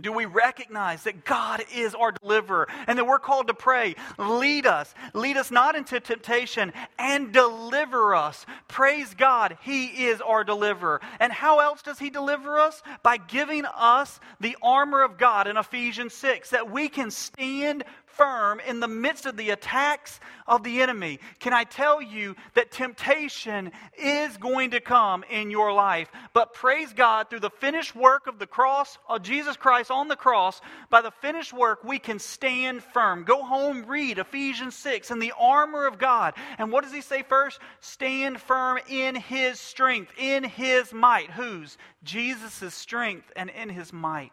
[0.00, 3.96] do we recognize that God is our deliverer and that we're called to pray?
[4.18, 4.94] Lead us.
[5.14, 8.46] Lead us not into temptation and deliver us.
[8.68, 11.00] Praise God, He is our deliverer.
[11.20, 12.82] And how else does He deliver us?
[13.02, 17.84] By giving us the armor of God in Ephesians 6 that we can stand
[18.18, 21.20] firm in the midst of the attacks of the enemy.
[21.38, 26.10] Can I tell you that temptation is going to come in your life?
[26.34, 30.16] But praise God, through the finished work of the cross, of Jesus Christ on the
[30.16, 30.60] cross,
[30.90, 33.24] by the finished work, we can stand firm.
[33.24, 36.34] Go home, read Ephesians 6 and the armor of God.
[36.58, 37.60] And what does he say first?
[37.80, 41.30] Stand firm in his strength, in his might.
[41.30, 41.78] Whose?
[42.02, 44.32] Jesus' strength and in his might.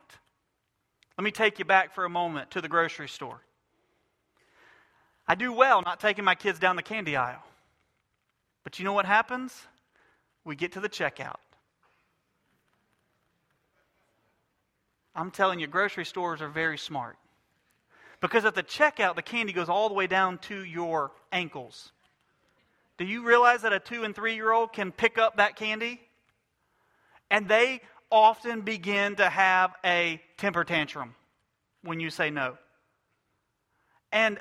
[1.18, 3.42] Let me take you back for a moment to the grocery store.
[5.28, 7.44] I do well not taking my kids down the candy aisle.
[8.64, 9.54] But you know what happens?
[10.44, 11.38] We get to the checkout.
[15.16, 17.16] I'm telling you, grocery stores are very smart.
[18.20, 21.92] Because at the checkout, the candy goes all the way down to your ankles.
[22.98, 26.02] Do you realize that a two and three year old can pick up that candy?
[27.30, 31.16] And they often begin to have a temper tantrum
[31.82, 32.58] when you say no.
[34.12, 34.40] And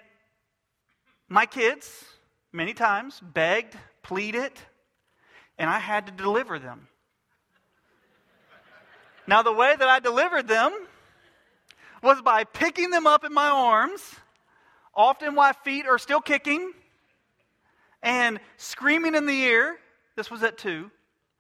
[1.28, 2.04] my kids,
[2.52, 4.52] many times, begged, pleaded,
[5.58, 6.88] and I had to deliver them.
[9.26, 10.72] Now, the way that I delivered them
[12.02, 14.02] was by picking them up in my arms,
[14.94, 16.72] often while feet are still kicking,
[18.02, 19.78] and screaming in the ear.
[20.14, 20.90] This was at two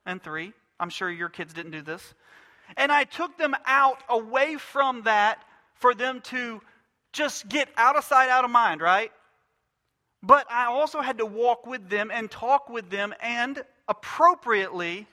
[0.06, 0.52] and three.
[0.80, 2.14] I'm sure your kids didn't do this.
[2.76, 6.62] And I took them out away from that for them to
[7.12, 9.12] just get out of sight, out of mind, right?
[10.26, 15.06] But I also had to walk with them and talk with them and appropriately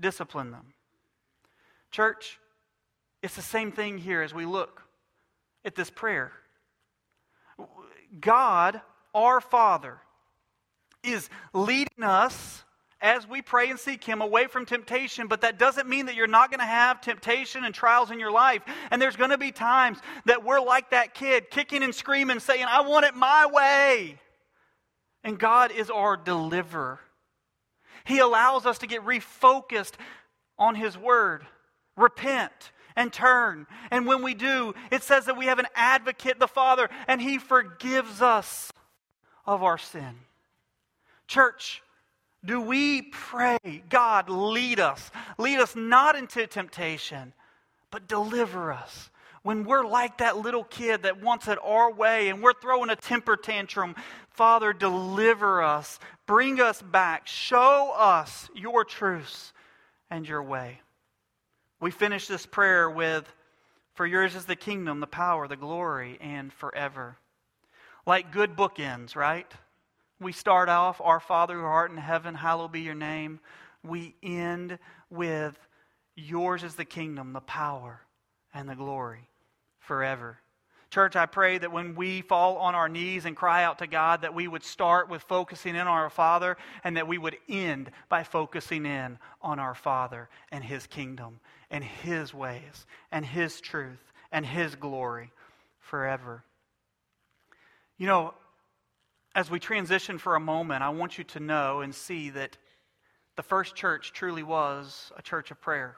[0.00, 0.74] discipline them.
[1.92, 2.40] Church,
[3.22, 4.82] it's the same thing here as we look
[5.64, 6.32] at this prayer.
[8.20, 8.80] God,
[9.14, 9.98] our Father,
[11.04, 12.64] is leading us
[13.00, 16.26] as we pray and seek Him away from temptation, but that doesn't mean that you're
[16.26, 18.62] not going to have temptation and trials in your life.
[18.90, 22.64] And there's going to be times that we're like that kid, kicking and screaming, saying,
[22.68, 24.18] I want it my way.
[25.24, 27.00] And God is our deliverer.
[28.04, 29.94] He allows us to get refocused
[30.58, 31.46] on His Word,
[31.96, 33.66] repent, and turn.
[33.90, 37.38] And when we do, it says that we have an advocate, the Father, and He
[37.38, 38.72] forgives us
[39.46, 40.14] of our sin.
[41.26, 41.82] Church,
[42.44, 45.10] do we pray, God, lead us?
[45.38, 47.32] Lead us not into temptation,
[47.90, 49.10] but deliver us
[49.42, 52.96] when we're like that little kid that wants it our way and we're throwing a
[52.96, 53.94] temper tantrum,
[54.30, 59.52] Father, deliver us, bring us back, show us your truths
[60.10, 60.80] and your way.
[61.80, 63.32] We finish this prayer with,
[63.94, 67.16] For yours is the kingdom, the power, the glory, and forever.
[68.06, 69.50] Like good bookends, right?
[70.20, 73.40] We start off, Our Father who art in heaven, hallowed be your name.
[73.82, 74.78] We end
[75.10, 75.58] with,
[76.14, 78.02] Yours is the kingdom, the power,
[78.54, 79.28] and the glory
[79.82, 80.38] forever.
[80.90, 84.22] Church, I pray that when we fall on our knees and cry out to God,
[84.22, 87.90] that we would start with focusing in on our Father and that we would end
[88.10, 94.12] by focusing in on our Father and His kingdom and His ways and His truth
[94.30, 95.30] and His glory
[95.80, 96.44] forever.
[97.96, 98.34] You know,
[99.34, 102.58] as we transition for a moment, I want you to know and see that
[103.36, 105.96] the first church truly was a church of prayer.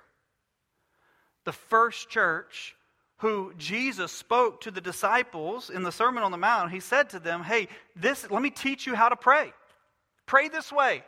[1.44, 2.76] The first church
[3.18, 7.18] who Jesus spoke to the disciples in the Sermon on the Mount, he said to
[7.18, 9.52] them, Hey, this, let me teach you how to pray.
[10.26, 11.04] Pray this way.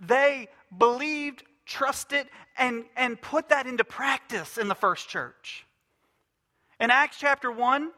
[0.00, 5.66] They believed, trusted, and, and put that into practice in the first church.
[6.80, 7.90] In Acts chapter 1,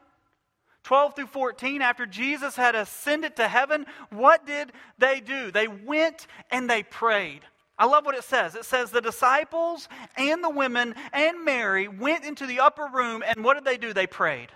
[0.83, 5.49] 12 through 14, after Jesus had ascended to heaven, what did they do?
[5.49, 7.41] They went and they prayed.
[7.77, 8.55] I love what it says.
[8.55, 13.43] It says the disciples and the women and Mary went into the upper room, and
[13.43, 13.93] what did they do?
[13.93, 14.49] They prayed.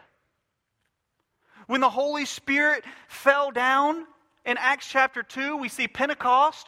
[1.67, 4.05] When the Holy Spirit fell down
[4.45, 6.67] in Acts chapter 2, we see Pentecost.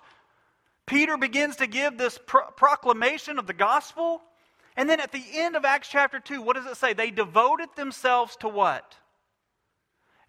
[0.85, 4.21] Peter begins to give this pro- proclamation of the gospel.
[4.75, 6.93] And then at the end of Acts chapter 2, what does it say?
[6.93, 8.95] They devoted themselves to what?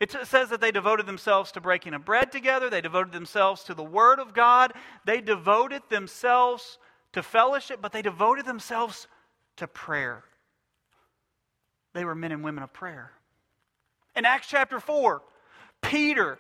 [0.03, 2.69] It says that they devoted themselves to breaking of bread together.
[2.69, 4.73] They devoted themselves to the Word of God.
[5.05, 6.79] They devoted themselves
[7.13, 9.07] to fellowship, but they devoted themselves
[9.59, 10.25] to prayer.
[11.95, 13.13] They were men and women of prayer.
[14.17, 15.23] In Acts chapter 4,
[15.83, 16.37] Peter,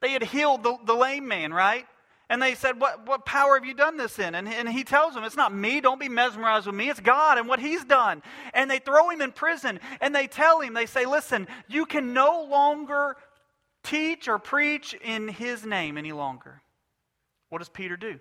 [0.00, 1.84] they had healed the, the lame man, right?
[2.32, 4.34] And they said, what, what power have you done this in?
[4.34, 5.82] And, and he tells them, It's not me.
[5.82, 6.88] Don't be mesmerized with me.
[6.88, 8.22] It's God and what he's done.
[8.54, 12.14] And they throw him in prison and they tell him, They say, Listen, you can
[12.14, 13.18] no longer
[13.82, 16.62] teach or preach in his name any longer.
[17.50, 18.18] What does Peter do?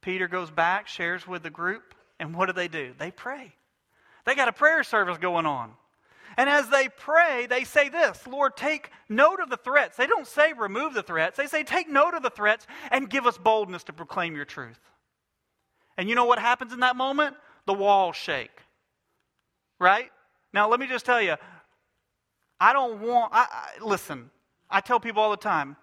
[0.00, 2.92] Peter goes back, shares with the group, and what do they do?
[2.98, 3.54] They pray.
[4.26, 5.74] They got a prayer service going on.
[6.36, 9.96] And as they pray, they say this Lord, take note of the threats.
[9.96, 13.26] They don't say remove the threats, they say take note of the threats and give
[13.26, 14.80] us boldness to proclaim your truth.
[15.96, 17.36] And you know what happens in that moment?
[17.66, 18.50] The walls shake.
[19.78, 20.10] Right?
[20.52, 21.36] Now, let me just tell you,
[22.60, 24.30] I don't want, I, I, listen,
[24.70, 25.76] I tell people all the time,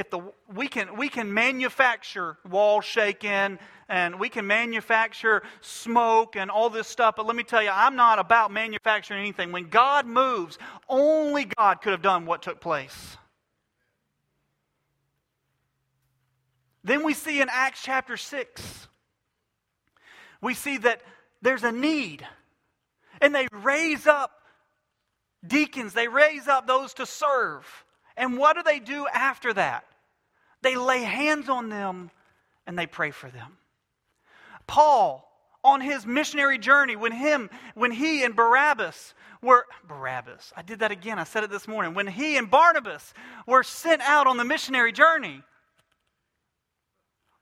[0.00, 0.20] if the,
[0.54, 6.88] we, can, we can manufacture wall shaking and we can manufacture smoke and all this
[6.88, 9.52] stuff, but let me tell you, I'm not about manufacturing anything.
[9.52, 13.18] When God moves, only God could have done what took place.
[16.82, 18.88] Then we see in Acts chapter 6,
[20.40, 21.02] we see that
[21.42, 22.26] there's a need.
[23.20, 24.32] And they raise up
[25.46, 27.66] deacons, they raise up those to serve.
[28.16, 29.84] And what do they do after that?
[30.62, 32.10] They lay hands on them
[32.66, 33.56] and they pray for them.
[34.66, 35.26] Paul,
[35.64, 40.90] on his missionary journey, when him, when he and Barabbas were Barabbas, I did that
[40.90, 41.94] again, I said it this morning.
[41.94, 43.12] When he and Barnabas
[43.46, 45.42] were sent out on the missionary journey,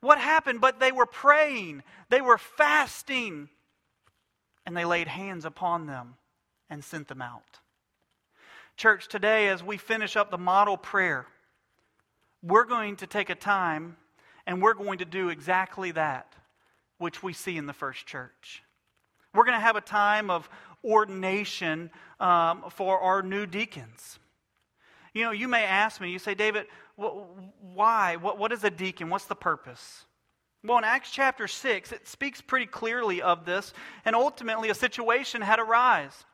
[0.01, 0.61] what happened?
[0.61, 3.49] But they were praying, they were fasting,
[4.65, 6.15] and they laid hands upon them
[6.71, 7.61] and sent them out.
[8.77, 11.27] Church, today, as we finish up the model prayer,
[12.43, 13.97] we're going to take a time
[14.47, 16.35] and we're going to do exactly that
[16.99, 18.63] which we see in the first church.
[19.35, 20.49] We're going to have a time of
[20.85, 24.19] ordination um, for our new deacons.
[25.15, 26.67] You know, you may ask me, you say, David,
[26.97, 28.17] why?
[28.17, 29.11] What, what is a deacon?
[29.11, 30.05] What's the purpose?
[30.65, 33.73] Well, in Acts chapter 6, it speaks pretty clearly of this,
[34.05, 36.25] and ultimately a situation had arisen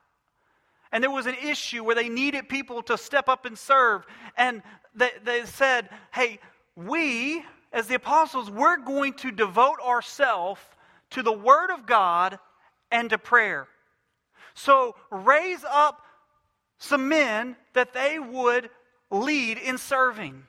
[0.94, 4.06] and there was an issue where they needed people to step up and serve.
[4.36, 4.62] And
[4.94, 6.38] they, they said, hey,
[6.76, 10.60] we, as the apostles, we're going to devote ourselves
[11.10, 12.38] to the Word of God
[12.90, 13.68] and to prayer.
[14.54, 16.00] So raise up
[16.78, 18.70] some men that they would
[19.10, 20.44] lead in serving.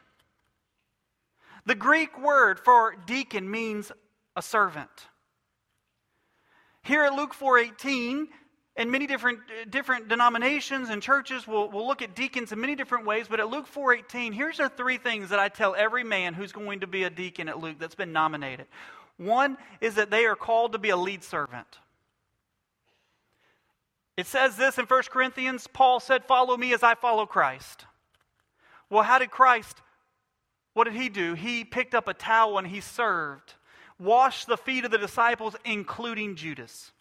[1.66, 3.92] The Greek word for deacon means
[4.36, 4.90] a servant.
[6.84, 8.28] Here at Luke 4:18,
[8.78, 12.76] and many different, uh, different denominations and churches will, will look at deacons in many
[12.76, 13.28] different ways.
[13.30, 16.82] But at luke 4.18 here's the three things that i tell every man who's going
[16.82, 18.68] to be a deacon at luke that's been nominated.
[19.18, 21.80] One is that they are called to be a lead servant.
[24.18, 27.86] It says this in 1 corinthians paul said follow me as i follow christ.
[28.90, 29.82] Well how did christ
[30.74, 31.36] what did he do?
[31.36, 33.54] He picked up a towel and he served
[33.98, 36.92] washed the feet of the disciples including judas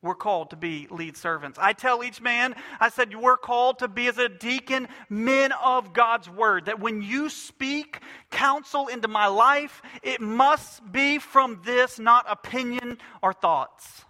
[0.00, 1.58] we're called to be lead servants.
[1.60, 5.92] I tell each man, I said, we're called to be as a deacon, men of
[5.92, 6.66] God's word.
[6.66, 12.98] That when you speak counsel into my life, it must be from this, not opinion
[13.22, 14.04] or thoughts.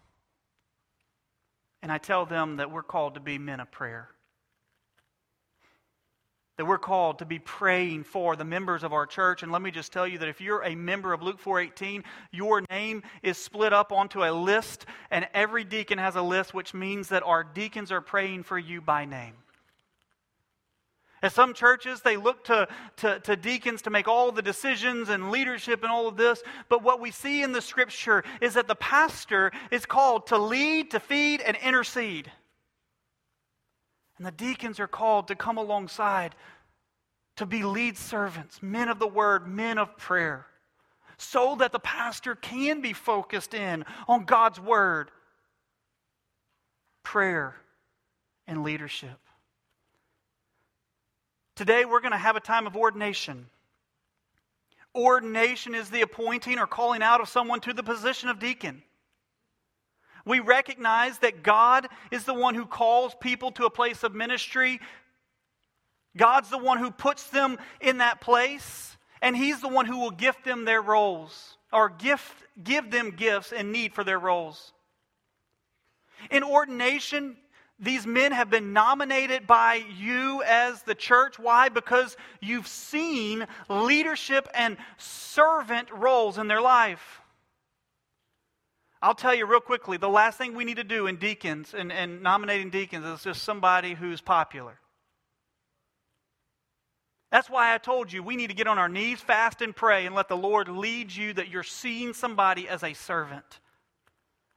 [1.80, 4.10] And I tell them that we're called to be men of prayer
[6.58, 9.70] that we're called to be praying for the members of our church and let me
[9.70, 12.02] just tell you that if you're a member of Luke 4:18
[12.32, 16.74] your name is split up onto a list and every deacon has a list which
[16.74, 19.34] means that our deacons are praying for you by name
[21.22, 25.32] at some churches, they look to, to, to, deacons to make all the decisions and
[25.32, 26.42] leadership and all of this.
[26.68, 30.92] But what we see in the scripture is that the pastor is called to lead,
[30.92, 32.30] to feed, and intercede.
[34.18, 36.34] And the deacons are called to come alongside
[37.36, 40.44] to be lead servants, men of the word, men of prayer,
[41.16, 45.12] so that the pastor can be focused in on God's word,
[47.04, 47.54] prayer,
[48.48, 49.18] and leadership.
[51.54, 53.46] Today, we're going to have a time of ordination.
[54.96, 58.82] Ordination is the appointing or calling out of someone to the position of deacon.
[60.28, 64.78] We recognize that God is the one who calls people to a place of ministry.
[66.18, 70.10] God's the one who puts them in that place, and He's the one who will
[70.10, 74.74] gift them their roles or gift, give them gifts in need for their roles.
[76.30, 77.38] In ordination,
[77.80, 81.38] these men have been nominated by you as the church.
[81.38, 81.70] Why?
[81.70, 87.22] Because you've seen leadership and servant roles in their life.
[89.00, 91.92] I'll tell you real quickly the last thing we need to do in deacons and,
[91.92, 94.78] and nominating deacons is just somebody who's popular.
[97.30, 100.06] That's why I told you we need to get on our knees, fast, and pray
[100.06, 103.60] and let the Lord lead you that you're seeing somebody as a servant.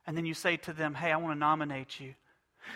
[0.08, 2.16] And then you say to them, Hey, I want to nominate you.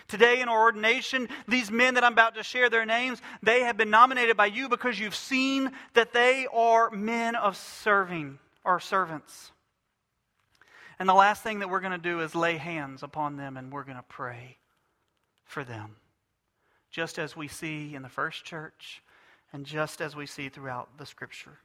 [0.08, 3.76] Today in our ordination, these men that I'm about to share their names, they have
[3.76, 9.52] been nominated by you because you've seen that they are men of serving or servants.
[10.98, 13.72] And the last thing that we're going to do is lay hands upon them and
[13.72, 14.56] we're going to pray
[15.44, 15.96] for them.
[16.90, 19.02] Just as we see in the first church
[19.52, 21.58] and just as we see throughout the scripture.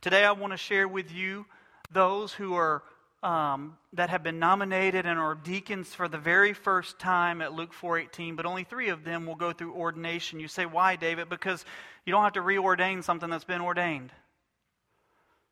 [0.00, 1.46] Today I want to share with you
[1.92, 2.82] those who are
[3.22, 7.72] um, that have been nominated and are deacons for the very first time at Luke
[7.72, 10.38] 4:18, but only three of them will go through ordination.
[10.38, 11.64] You say, "Why, David?" Because
[12.04, 14.12] you don't have to reordain something that's been ordained.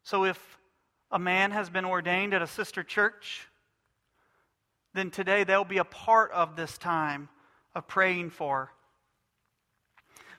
[0.04, 0.58] So if
[1.14, 3.46] a man has been ordained at a sister church,
[4.94, 7.28] then today they'll be a part of this time
[7.72, 8.72] of praying for.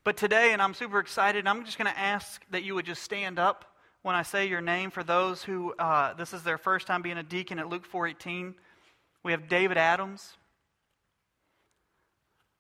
[0.04, 3.02] But today, and I'm super excited, I'm just going to ask that you would just
[3.02, 3.64] stand up
[4.02, 7.18] when I say your name for those who uh, this is their first time being
[7.18, 8.54] a deacon at Luke 4:18.
[9.24, 10.36] We have David Adams.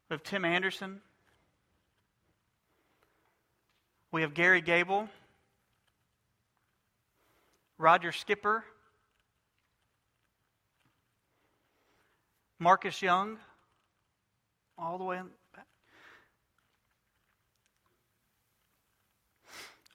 [0.09, 1.01] We have Tim Anderson.
[4.11, 5.09] We have Gary Gable.
[7.77, 8.63] Roger Skipper,
[12.57, 13.37] Marcus Young,
[14.77, 15.19] all the way
[15.53, 15.65] back.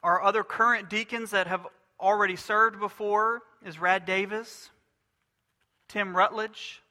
[0.02, 1.66] Our other current deacons that have
[1.98, 4.70] already served before is Rad Davis,
[5.88, 6.82] Tim Rutledge,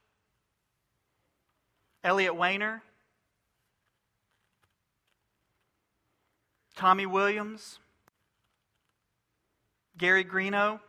[2.04, 2.82] Elliot Weiner,
[6.76, 7.80] Tommy Williams,
[10.00, 10.80] Gary Greeno,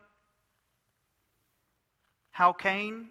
[2.31, 3.09] Hal Kane,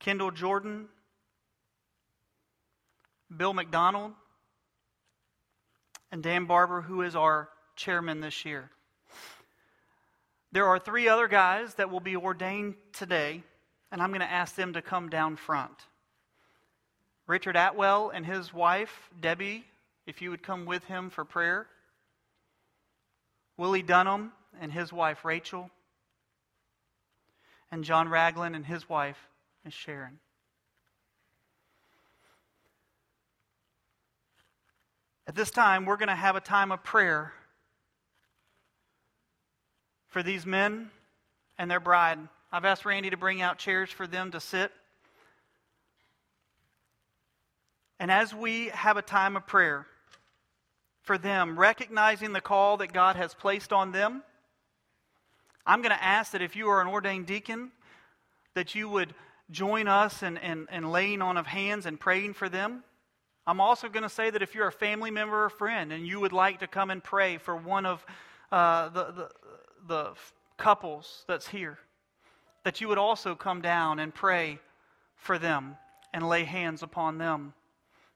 [0.00, 0.88] Kendall Jordan,
[3.34, 4.12] Bill McDonald,
[6.10, 8.70] and Dan Barber, who is our chairman this year.
[10.50, 13.44] There are three other guys that will be ordained today,
[13.92, 15.76] and I'm going to ask them to come down front.
[17.28, 19.64] Richard Atwell and his wife, Debbie,
[20.06, 21.68] if you would come with him for prayer.
[23.56, 25.70] Willie Dunham and his wife Rachel,
[27.70, 29.18] and John Ragland and his wife
[29.64, 30.18] is Sharon.
[35.28, 37.32] At this time, we're going to have a time of prayer
[40.08, 40.90] for these men
[41.58, 42.18] and their bride.
[42.52, 44.70] I've asked Randy to bring out chairs for them to sit.
[47.98, 49.86] And as we have a time of prayer,
[51.06, 54.22] for them, recognizing the call that God has placed on them.
[55.64, 57.70] I'm going to ask that if you are an ordained deacon,
[58.54, 59.14] that you would
[59.50, 62.82] join us in, in, in laying on of hands and praying for them.
[63.46, 66.18] I'm also going to say that if you're a family member or friend and you
[66.18, 68.04] would like to come and pray for one of
[68.50, 69.28] uh, the, the,
[69.86, 70.12] the
[70.56, 71.78] couples that's here,
[72.64, 74.58] that you would also come down and pray
[75.14, 75.76] for them
[76.12, 77.54] and lay hands upon them.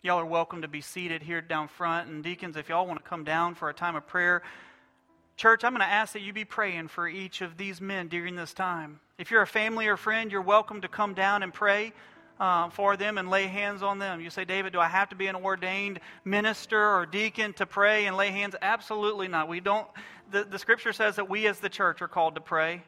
[0.03, 2.09] Y'all are welcome to be seated here down front.
[2.09, 4.43] And deacons, if y'all want to come down for a time of prayer,
[5.37, 8.35] church, I'm going to ask that you be praying for each of these men during
[8.35, 9.01] this time.
[9.19, 11.93] If you're a family or friend, you're welcome to come down and pray.
[12.39, 14.19] Uh, for them and lay hands on them.
[14.19, 18.07] You say, David, do I have to be an ordained minister or deacon to pray
[18.07, 18.57] and lay hands?
[18.63, 19.47] Absolutely not.
[19.47, 19.87] We don't.
[20.31, 22.83] The, the scripture says that we as the church are called to pray.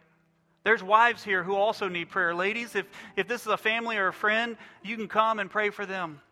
[0.64, 2.34] There's wives here who also need prayer.
[2.34, 5.68] Ladies, if, if this is a family or a friend, you can come and pray
[5.68, 6.22] for them.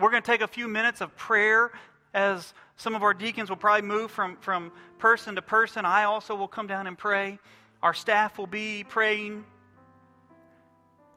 [0.00, 1.70] We're going to take a few minutes of prayer
[2.14, 5.84] as some of our deacons will probably move from, from person to person.
[5.84, 7.38] I also will come down and pray.
[7.80, 9.44] Our staff will be praying.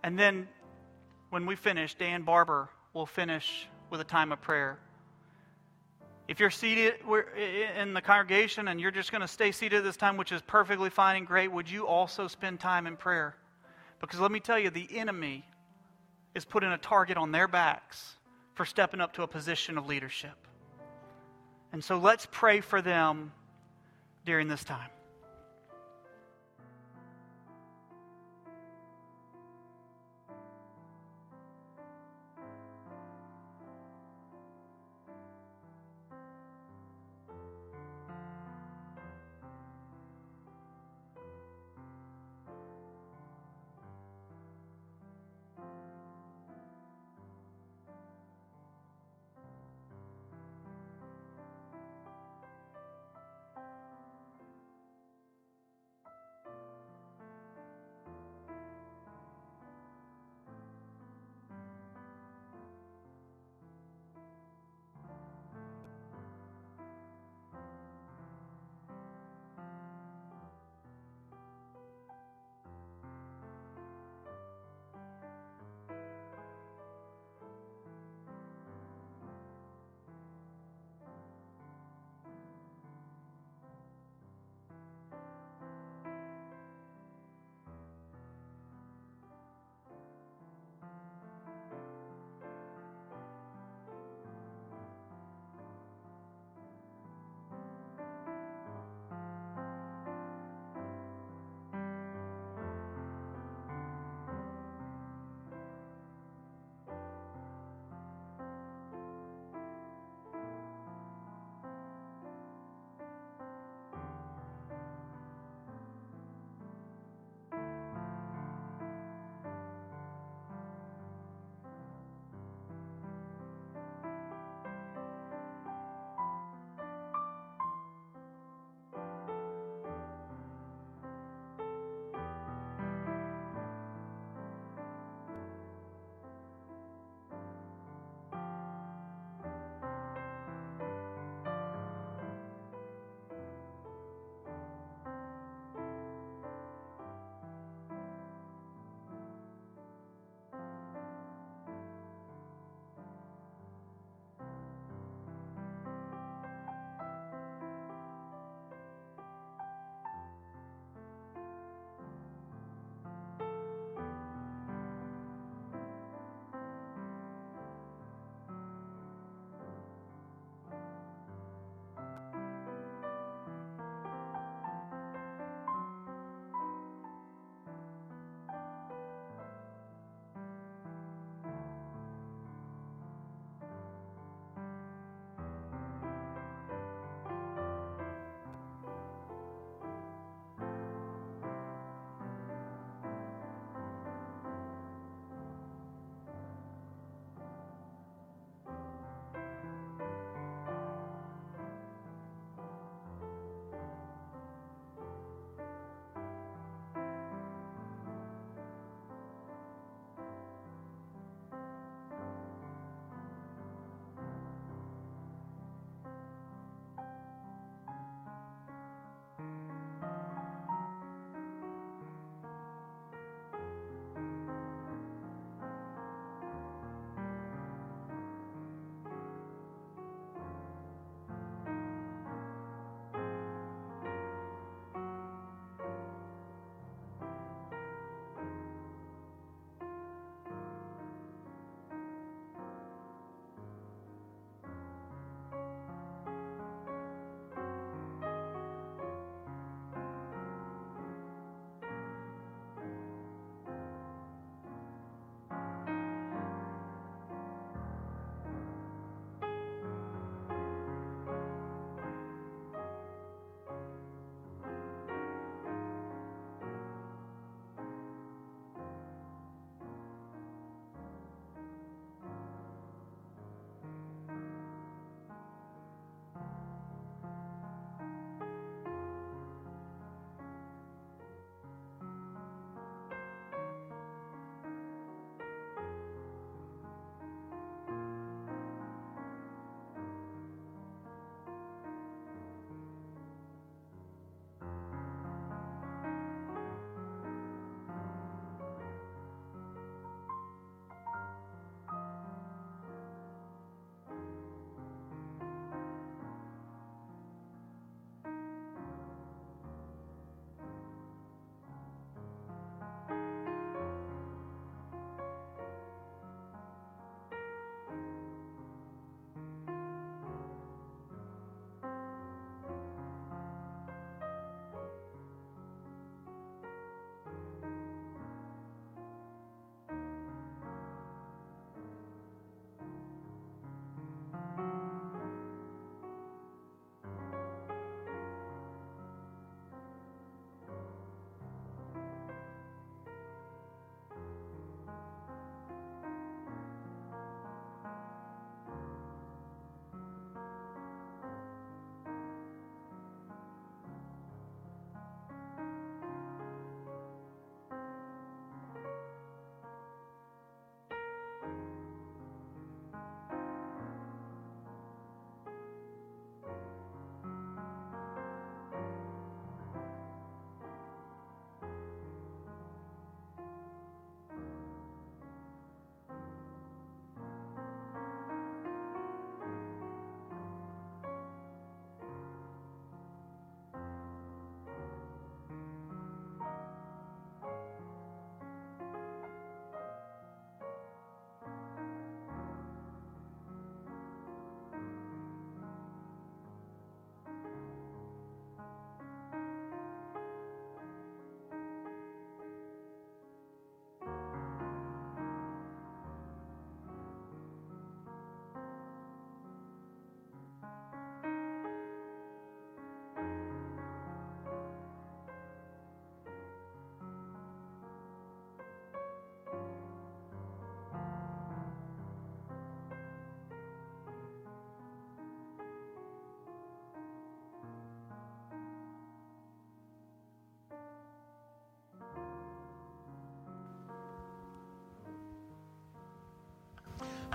[0.03, 0.47] And then
[1.31, 4.77] when we finish, Dan Barber will finish with a time of prayer.
[6.27, 6.95] If you're seated
[7.79, 10.91] in the congregation and you're just going to stay seated this time, which is perfectly
[10.91, 13.35] fine and great, would you also spend time in prayer?
[14.01, 15.45] Because let me tell you, the enemy
[16.35, 18.16] is putting a target on their backs
[18.57, 20.35] for stepping up to a position of leadership.
[21.71, 23.31] And so let's pray for them
[24.25, 24.89] during this time.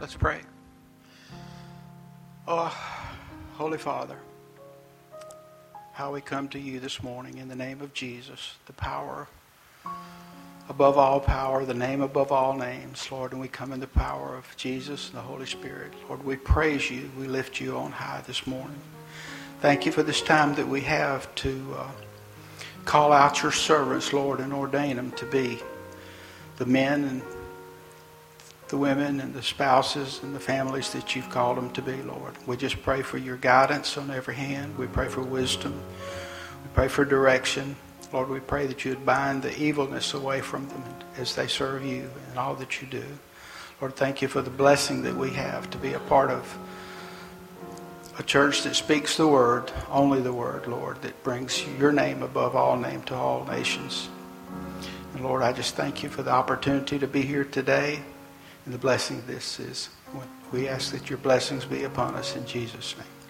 [0.03, 0.41] Let's pray.
[2.49, 2.77] Oh,
[3.53, 4.19] Holy Father,
[5.93, 9.29] how we come to you this morning in the name of Jesus, the power
[10.69, 14.35] above all power, the name above all names, Lord, and we come in the power
[14.35, 15.93] of Jesus and the Holy Spirit.
[16.09, 17.09] Lord, we praise you.
[17.17, 18.81] We lift you on high this morning.
[19.61, 21.91] Thank you for this time that we have to uh,
[22.85, 25.61] call out your servants, Lord, and ordain them to be
[26.57, 27.23] the men and
[28.73, 32.35] the women and the spouses and the families that you've called them to be, Lord.
[32.47, 34.79] We just pray for your guidance on every hand.
[34.79, 35.75] We pray for wisdom.
[35.75, 37.77] We pray for direction.
[38.15, 40.83] Lord, we pray that you would bind the evilness away from them
[41.19, 43.05] as they serve you and all that you do.
[43.79, 46.57] Lord, thank you for the blessing that we have to be a part of
[48.19, 52.57] a church that speaks the word, only the word, Lord, that brings your name above
[52.57, 54.09] all name to all nations.
[55.13, 58.01] And Lord, I just thank you for the opportunity to be here today.
[58.65, 59.89] And the blessing of this is
[60.53, 63.22] we ask that your blessings be upon us in Jesus' name.